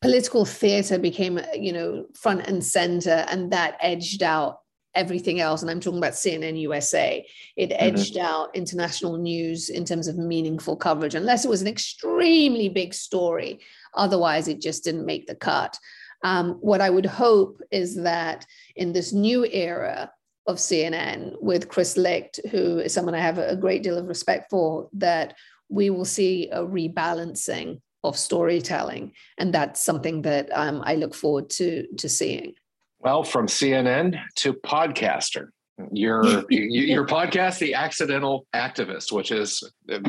political 0.00 0.44
theater 0.44 0.98
became 0.98 1.40
you 1.54 1.72
know 1.72 2.04
front 2.14 2.46
and 2.46 2.64
center 2.64 3.24
and 3.28 3.50
that 3.52 3.76
edged 3.80 4.22
out 4.22 4.58
everything 4.94 5.40
else, 5.40 5.62
and 5.62 5.70
I'm 5.70 5.80
talking 5.80 5.98
about 5.98 6.12
CNN 6.12 6.60
USA, 6.60 7.26
it 7.56 7.70
mm-hmm. 7.70 7.76
edged 7.78 8.14
mm-hmm. 8.14 8.26
out 8.26 8.54
international 8.54 9.16
news 9.16 9.68
in 9.68 9.84
terms 9.84 10.08
of 10.08 10.16
meaningful 10.16 10.76
coverage, 10.76 11.14
unless 11.14 11.44
it 11.44 11.48
was 11.48 11.62
an 11.62 11.68
extremely 11.68 12.68
big 12.68 12.94
story. 12.94 13.60
Otherwise, 13.94 14.48
it 14.48 14.60
just 14.60 14.84
didn't 14.84 15.06
make 15.06 15.26
the 15.26 15.34
cut. 15.34 15.78
Um, 16.24 16.54
what 16.60 16.80
I 16.80 16.90
would 16.90 17.06
hope 17.06 17.60
is 17.70 17.96
that 18.02 18.44
in 18.76 18.92
this 18.92 19.12
new 19.12 19.44
era 19.44 20.10
of 20.46 20.56
CNN 20.56 21.40
with 21.40 21.68
Chris 21.68 21.96
Licht, 21.96 22.40
who 22.50 22.78
is 22.78 22.92
someone 22.92 23.14
I 23.14 23.20
have 23.20 23.38
a 23.38 23.54
great 23.54 23.82
deal 23.82 23.98
of 23.98 24.08
respect 24.08 24.50
for, 24.50 24.88
that 24.94 25.34
we 25.68 25.90
will 25.90 26.06
see 26.06 26.48
a 26.50 26.64
rebalancing 26.64 27.80
of 28.02 28.16
storytelling. 28.16 29.12
And 29.36 29.52
that's 29.52 29.82
something 29.82 30.22
that 30.22 30.48
um, 30.52 30.82
I 30.84 30.94
look 30.94 31.14
forward 31.14 31.50
to, 31.50 31.86
to 31.98 32.08
seeing. 32.08 32.54
Well, 33.00 33.22
from 33.22 33.46
CNN 33.46 34.20
to 34.36 34.52
podcaster. 34.52 35.48
Your 35.92 36.24
your 36.50 37.06
podcast, 37.06 37.60
The 37.60 37.74
Accidental 37.74 38.46
Activist, 38.54 39.12
which 39.12 39.30
is 39.30 39.62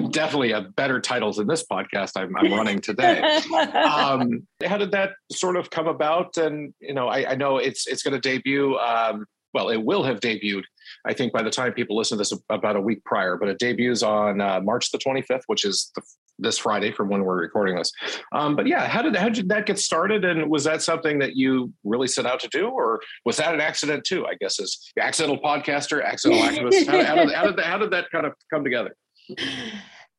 definitely 0.09 0.51
a 0.51 0.61
better 0.61 0.99
title 0.99 1.31
than 1.31 1.47
this 1.47 1.63
podcast 1.71 2.13
I'm, 2.15 2.35
I'm 2.35 2.51
running 2.51 2.81
today. 2.81 3.21
um, 3.75 4.47
how 4.65 4.77
did 4.77 4.91
that 4.91 5.11
sort 5.31 5.57
of 5.57 5.69
come 5.69 5.87
about? 5.87 6.37
And 6.37 6.73
you 6.79 6.95
know, 6.95 7.07
I, 7.07 7.31
I 7.31 7.35
know 7.35 7.57
it's 7.57 7.85
it's 7.85 8.01
going 8.01 8.19
to 8.19 8.19
debut. 8.19 8.75
Um, 8.77 9.25
well, 9.53 9.69
it 9.69 9.77
will 9.77 10.03
have 10.03 10.19
debuted. 10.19 10.63
I 11.05 11.13
think 11.13 11.33
by 11.33 11.43
the 11.43 11.49
time 11.49 11.73
people 11.73 11.97
listen 11.97 12.17
to 12.17 12.21
this, 12.21 12.33
about 12.49 12.75
a 12.75 12.81
week 12.81 13.03
prior, 13.03 13.37
but 13.37 13.49
it 13.49 13.59
debuts 13.59 14.03
on 14.03 14.41
uh, 14.41 14.59
March 14.61 14.91
the 14.91 14.99
25th, 14.99 15.41
which 15.47 15.65
is 15.65 15.91
the 15.95 16.01
this 16.39 16.57
Friday 16.57 16.91
from 16.91 17.09
when 17.09 17.23
we're 17.23 17.39
recording 17.39 17.75
this. 17.75 17.91
Um, 18.31 18.55
but 18.55 18.67
yeah, 18.67 18.87
how 18.87 19.01
did 19.01 19.15
how 19.15 19.29
did 19.29 19.49
that 19.49 19.65
get 19.65 19.79
started? 19.79 20.25
And 20.25 20.49
was 20.49 20.63
that 20.63 20.81
something 20.81 21.19
that 21.19 21.35
you 21.35 21.73
really 21.83 22.07
set 22.07 22.25
out 22.25 22.39
to 22.41 22.47
do, 22.49 22.67
or 22.67 22.99
was 23.25 23.37
that 23.37 23.53
an 23.53 23.61
accident 23.61 24.03
too? 24.03 24.25
I 24.25 24.35
guess 24.39 24.59
as 24.59 24.77
accidental 24.99 25.39
podcaster, 25.41 26.03
accidental 26.03 26.47
activist. 26.47 26.87
How, 26.87 27.03
how, 27.03 27.15
did, 27.15 27.33
how, 27.33 27.45
did 27.45 27.57
that, 27.57 27.65
how 27.65 27.77
did 27.77 27.91
that 27.91 28.09
kind 28.11 28.25
of 28.25 28.33
come 28.51 28.63
together? 28.63 28.95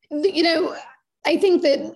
You 0.09 0.43
know, 0.43 0.75
I 1.25 1.37
think 1.37 1.61
that 1.61 1.95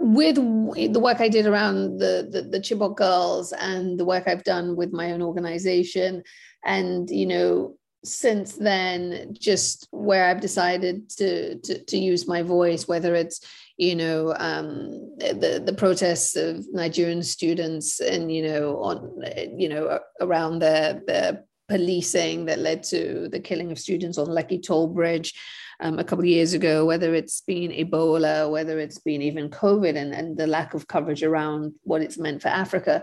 with 0.00 0.36
the 0.36 1.00
work 1.00 1.20
I 1.20 1.28
did 1.28 1.46
around 1.46 1.98
the, 1.98 2.28
the, 2.30 2.42
the 2.42 2.60
Chibok 2.60 2.96
girls 2.96 3.52
and 3.52 3.98
the 3.98 4.04
work 4.04 4.24
I've 4.26 4.44
done 4.44 4.76
with 4.76 4.92
my 4.92 5.12
own 5.12 5.22
organization, 5.22 6.22
and 6.64 7.08
you 7.10 7.26
know 7.26 7.76
since 8.04 8.52
then 8.54 9.34
just 9.38 9.88
where 9.90 10.26
i've 10.26 10.40
decided 10.40 11.08
to, 11.08 11.56
to, 11.60 11.82
to 11.84 11.98
use 11.98 12.28
my 12.28 12.42
voice 12.42 12.86
whether 12.86 13.14
it's 13.14 13.40
you 13.76 13.96
know 13.96 14.34
um, 14.38 14.90
the 15.18 15.62
the 15.64 15.72
protests 15.72 16.36
of 16.36 16.64
nigerian 16.72 17.22
students 17.22 18.00
and 18.00 18.30
you 18.30 18.42
know 18.42 18.78
on 18.78 19.22
you 19.58 19.68
know 19.68 19.98
around 20.20 20.60
the 20.60 21.02
the 21.06 21.44
policing 21.68 22.44
that 22.44 22.58
led 22.58 22.82
to 22.82 23.28
the 23.30 23.40
killing 23.40 23.72
of 23.72 23.78
students 23.78 24.18
on 24.18 24.26
Lekki 24.26 24.62
Toll 24.62 24.88
Bridge 24.88 25.34
um, 25.80 25.98
a 25.98 26.04
couple 26.04 26.24
of 26.24 26.28
years 26.28 26.52
ago, 26.52 26.84
whether 26.84 27.14
it's 27.14 27.40
been 27.40 27.70
Ebola, 27.70 28.50
whether 28.50 28.78
it's 28.78 28.98
been 28.98 29.22
even 29.22 29.50
COVID 29.50 29.96
and, 29.96 30.12
and 30.12 30.36
the 30.36 30.46
lack 30.46 30.74
of 30.74 30.86
coverage 30.86 31.22
around 31.22 31.72
what 31.82 32.02
it's 32.02 32.18
meant 32.18 32.42
for 32.42 32.48
Africa. 32.48 33.02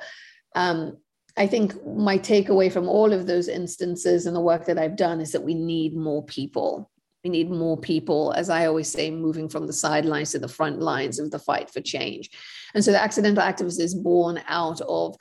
Um, 0.55 0.97
I 1.37 1.47
think 1.47 1.73
my 1.85 2.17
takeaway 2.17 2.71
from 2.71 2.89
all 2.89 3.13
of 3.13 3.25
those 3.25 3.47
instances 3.47 4.25
and 4.25 4.35
the 4.35 4.41
work 4.41 4.65
that 4.65 4.77
I've 4.77 4.95
done 4.95 5.21
is 5.21 5.31
that 5.31 5.43
we 5.43 5.53
need 5.53 5.95
more 5.95 6.23
people. 6.25 6.91
We 7.23 7.29
need 7.29 7.49
more 7.49 7.77
people, 7.77 8.33
as 8.35 8.49
I 8.49 8.65
always 8.65 8.91
say, 8.91 9.11
moving 9.11 9.47
from 9.47 9.67
the 9.67 9.73
sidelines 9.73 10.31
to 10.31 10.39
the 10.39 10.47
front 10.47 10.81
lines 10.81 11.19
of 11.19 11.31
the 11.31 11.39
fight 11.39 11.69
for 11.69 11.79
change. 11.79 12.31
And 12.73 12.83
so 12.83 12.91
the 12.91 13.01
accidental 13.01 13.43
activist 13.43 13.79
is 13.79 13.93
born 13.93 14.41
out 14.47 14.81
of 14.81 15.15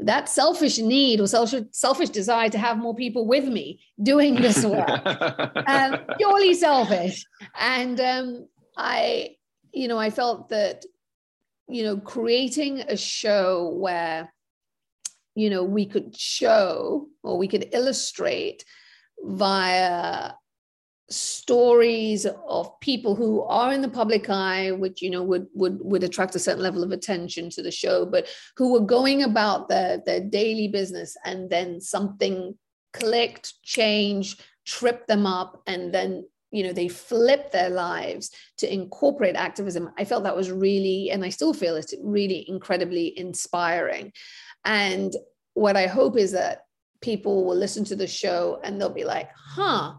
that 0.00 0.28
selfish 0.28 0.78
need 0.78 1.20
or 1.20 1.28
selfish, 1.28 1.62
selfish 1.70 2.10
desire 2.10 2.50
to 2.50 2.58
have 2.58 2.78
more 2.78 2.94
people 2.94 3.26
with 3.26 3.46
me 3.46 3.80
doing 4.02 4.34
this 4.34 4.64
work, 4.64 5.06
um, 5.68 5.98
purely 6.18 6.54
selfish. 6.54 7.24
And 7.58 8.00
um, 8.00 8.48
I, 8.76 9.36
you 9.72 9.86
know, 9.86 9.98
I 9.98 10.10
felt 10.10 10.48
that, 10.48 10.84
you 11.68 11.84
know, 11.84 11.96
creating 11.98 12.80
a 12.80 12.96
show 12.96 13.72
where 13.78 14.33
you 15.34 15.50
know 15.50 15.64
we 15.64 15.86
could 15.86 16.16
show 16.16 17.08
or 17.22 17.38
we 17.38 17.48
could 17.48 17.68
illustrate 17.72 18.64
via 19.22 20.32
stories 21.10 22.26
of 22.48 22.80
people 22.80 23.14
who 23.14 23.42
are 23.42 23.72
in 23.72 23.82
the 23.82 23.88
public 23.88 24.30
eye 24.30 24.70
which 24.70 25.02
you 25.02 25.10
know 25.10 25.22
would 25.22 25.46
would 25.52 25.78
would 25.80 26.02
attract 26.02 26.34
a 26.34 26.38
certain 26.38 26.62
level 26.62 26.82
of 26.82 26.92
attention 26.92 27.50
to 27.50 27.62
the 27.62 27.70
show 27.70 28.06
but 28.06 28.26
who 28.56 28.72
were 28.72 28.80
going 28.80 29.22
about 29.22 29.68
their 29.68 29.98
their 30.06 30.20
daily 30.20 30.66
business 30.66 31.14
and 31.24 31.50
then 31.50 31.80
something 31.80 32.56
clicked 32.94 33.52
changed 33.62 34.42
tripped 34.64 35.06
them 35.06 35.26
up 35.26 35.62
and 35.66 35.92
then 35.92 36.24
you 36.50 36.62
know 36.62 36.72
they 36.72 36.88
flipped 36.88 37.52
their 37.52 37.68
lives 37.68 38.30
to 38.56 38.72
incorporate 38.72 39.34
activism. 39.34 39.90
I 39.98 40.04
felt 40.04 40.22
that 40.22 40.36
was 40.36 40.50
really 40.50 41.10
and 41.10 41.24
i 41.24 41.28
still 41.28 41.52
feel 41.52 41.76
it 41.76 41.92
really 42.00 42.48
incredibly 42.48 43.18
inspiring 43.18 44.12
and 44.64 45.14
what 45.54 45.76
I 45.76 45.86
hope 45.86 46.16
is 46.16 46.32
that 46.32 46.62
people 47.00 47.44
will 47.44 47.56
listen 47.56 47.84
to 47.84 47.96
the 47.96 48.06
show 48.06 48.60
and 48.64 48.80
they'll 48.80 48.90
be 48.90 49.04
like, 49.04 49.30
huh, 49.36 49.94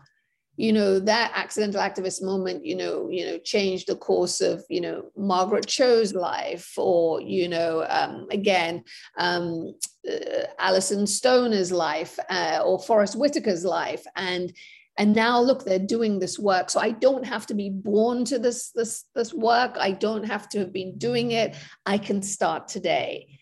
you 0.58 0.71
know, 0.71 0.99
that 0.99 1.32
accidental 1.36 1.82
activist 1.82 2.23
moment, 2.23 2.65
you 2.65 2.75
know, 2.75 3.10
you 3.10 3.25
know, 3.25 3.38
changed 3.39 3.88
the 3.88 3.95
course 3.95 4.39
of, 4.39 4.63
you 4.69 4.80
know, 4.80 5.12
Margaret 5.17 5.67
Cho's 5.67 6.13
life, 6.13 6.71
or, 6.78 7.21
you 7.21 7.49
know, 7.49 7.86
um, 7.89 8.28
again, 8.32 8.84
um, 9.17 9.75
uh, 10.10 10.45
Alyson 10.60 11.08
Stoner's 11.08 11.71
life, 11.71 12.17
uh, 12.30 12.62
or 12.63 12.80
Forest 12.80 13.15
Whitaker's 13.15 13.65
life. 13.65 14.06
And 14.15 14.54
and 14.97 15.13
now 15.13 15.41
look 15.41 15.65
they're 15.65 15.78
doing 15.78 16.19
this 16.19 16.39
work. 16.39 16.69
So 16.69 16.80
i 16.80 16.91
don't 16.91 17.25
have 17.25 17.45
to 17.47 17.54
be 17.54 17.69
born 17.69 18.23
to 18.25 18.39
this 18.39 18.71
this 18.71 19.04
this 19.13 19.34
work. 19.34 19.75
I 19.78 19.91
don't 19.91 20.23
have 20.23 20.47
to 20.49 20.60
have 20.60 20.71
been 20.71 20.97
doing 20.97 21.32
it. 21.32 21.56
I 21.86 21.97
can 21.97 22.21
start 22.21 22.69
today 22.69 23.35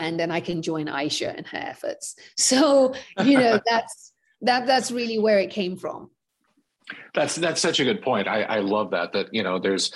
and 0.00 0.18
then 0.18 0.30
I 0.30 0.40
can 0.40 0.62
join 0.62 0.86
Aisha 0.86 1.36
in 1.36 1.44
her 1.44 1.58
efforts. 1.58 2.16
So, 2.36 2.94
you 3.22 3.38
know, 3.38 3.60
that's 3.66 4.12
that 4.40 4.66
that's 4.66 4.90
really 4.90 5.18
where 5.18 5.38
it 5.38 5.50
came 5.50 5.76
from. 5.76 6.10
That's 7.14 7.36
that's 7.36 7.60
such 7.60 7.78
a 7.78 7.84
good 7.84 8.02
point. 8.02 8.26
I, 8.26 8.42
I 8.42 8.58
love 8.60 8.90
that. 8.90 9.12
That 9.12 9.32
you 9.32 9.44
know, 9.44 9.60
there's 9.60 9.92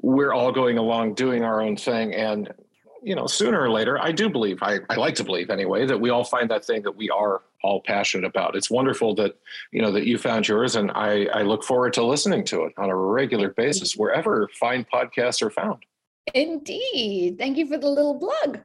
we're 0.00 0.32
all 0.32 0.52
going 0.52 0.78
along 0.78 1.14
doing 1.14 1.42
our 1.42 1.60
own 1.60 1.76
thing, 1.76 2.14
and 2.14 2.54
you 3.02 3.16
know, 3.16 3.26
sooner 3.26 3.60
or 3.60 3.70
later, 3.70 4.00
I 4.00 4.12
do 4.12 4.30
believe. 4.30 4.62
I, 4.62 4.78
I 4.88 4.94
like 4.94 5.16
to 5.16 5.24
believe 5.24 5.50
anyway 5.50 5.84
that 5.84 6.00
we 6.00 6.10
all 6.10 6.24
find 6.24 6.50
that 6.50 6.64
thing 6.64 6.82
that 6.82 6.96
we 6.96 7.10
are 7.10 7.42
all 7.62 7.82
passionate 7.82 8.26
about. 8.26 8.56
It's 8.56 8.70
wonderful 8.70 9.16
that 9.16 9.36
you 9.72 9.82
know 9.82 9.90
that 9.90 10.06
you 10.06 10.16
found 10.16 10.46
yours, 10.46 10.76
and 10.76 10.92
I 10.92 11.26
I 11.34 11.42
look 11.42 11.64
forward 11.64 11.92
to 11.94 12.06
listening 12.06 12.44
to 12.44 12.62
it 12.64 12.72
on 12.78 12.88
a 12.88 12.96
regular 12.96 13.50
basis 13.50 13.96
wherever 13.96 14.48
fine 14.60 14.86
podcasts 14.90 15.42
are 15.42 15.50
found. 15.50 15.84
Indeed. 16.32 17.36
Thank 17.36 17.58
you 17.58 17.66
for 17.66 17.76
the 17.76 17.88
little 17.88 18.18
plug. 18.18 18.60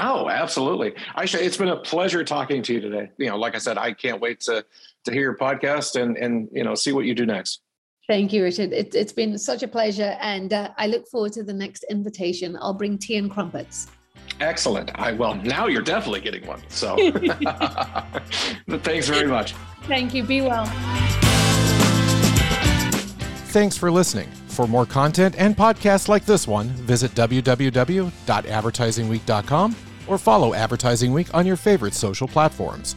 Oh, 0.00 0.28
absolutely. 0.28 0.92
Aisha, 1.16 1.38
it's 1.38 1.56
been 1.56 1.68
a 1.68 1.76
pleasure 1.76 2.24
talking 2.24 2.62
to 2.62 2.72
you 2.72 2.80
today. 2.80 3.10
You 3.18 3.28
know, 3.28 3.36
like 3.36 3.54
I 3.54 3.58
said, 3.58 3.76
I 3.78 3.92
can't 3.92 4.20
wait 4.20 4.40
to 4.40 4.64
to 5.04 5.12
hear 5.12 5.22
your 5.22 5.36
podcast 5.36 6.00
and 6.00 6.16
and 6.16 6.48
you 6.52 6.64
know 6.64 6.74
see 6.74 6.92
what 6.92 7.04
you 7.04 7.14
do 7.14 7.26
next. 7.26 7.60
Thank 8.08 8.32
you, 8.32 8.42
Richard. 8.42 8.72
It, 8.72 8.94
has 8.94 9.12
been 9.12 9.38
such 9.38 9.62
a 9.62 9.68
pleasure, 9.68 10.16
and 10.20 10.52
uh, 10.52 10.70
I 10.76 10.86
look 10.86 11.06
forward 11.08 11.32
to 11.34 11.44
the 11.44 11.52
next 11.52 11.84
invitation. 11.88 12.58
I'll 12.60 12.74
bring 12.74 12.98
tea 12.98 13.16
and 13.16 13.30
crumpets. 13.30 13.86
Excellent. 14.40 14.90
I 14.94 15.12
well 15.12 15.34
now 15.34 15.66
you're 15.66 15.82
definitely 15.82 16.20
getting 16.20 16.46
one. 16.46 16.62
So 16.68 16.96
thanks 18.68 19.08
very 19.08 19.26
much. 19.26 19.54
Thank 19.82 20.14
you. 20.14 20.22
Be 20.22 20.40
well. 20.40 20.66
Thanks 23.52 23.76
for 23.76 23.90
listening. 23.90 24.30
For 24.48 24.66
more 24.66 24.86
content 24.86 25.34
and 25.36 25.54
podcasts 25.54 26.08
like 26.08 26.24
this 26.24 26.48
one, 26.48 26.68
visit 26.68 27.10
www.advertisingweek.com 27.10 29.76
or 30.06 30.16
follow 30.16 30.54
Advertising 30.54 31.12
Week 31.12 31.34
on 31.34 31.44
your 31.44 31.56
favorite 31.56 31.92
social 31.92 32.26
platforms. 32.26 32.96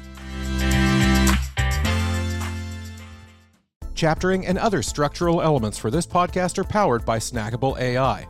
Chaptering 3.96 4.46
and 4.46 4.58
other 4.58 4.82
structural 4.82 5.42
elements 5.42 5.78
for 5.78 5.92
this 5.92 6.08
podcast 6.08 6.58
are 6.58 6.64
powered 6.64 7.04
by 7.04 7.20
Snackable 7.20 7.78
AI. 7.78 8.26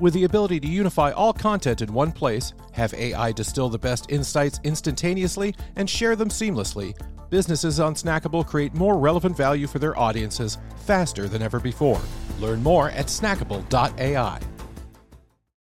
With 0.00 0.14
the 0.14 0.24
ability 0.24 0.58
to 0.60 0.66
unify 0.66 1.12
all 1.12 1.32
content 1.32 1.80
in 1.80 1.92
one 1.92 2.10
place, 2.10 2.52
have 2.72 2.92
AI 2.94 3.30
distill 3.32 3.68
the 3.68 3.78
best 3.78 4.10
insights 4.10 4.58
instantaneously, 4.64 5.54
and 5.76 5.88
share 5.88 6.16
them 6.16 6.28
seamlessly, 6.28 6.96
businesses 7.30 7.80
on 7.80 7.94
Snackable 7.94 8.46
create 8.46 8.74
more 8.74 8.98
relevant 8.98 9.36
value 9.36 9.66
for 9.66 9.78
their 9.78 9.98
audiences 9.98 10.58
faster 10.84 11.28
than 11.28 11.42
ever 11.42 11.60
before. 11.60 12.00
Learn 12.40 12.62
more 12.62 12.90
at 12.90 13.06
snackable.ai. 13.06 14.53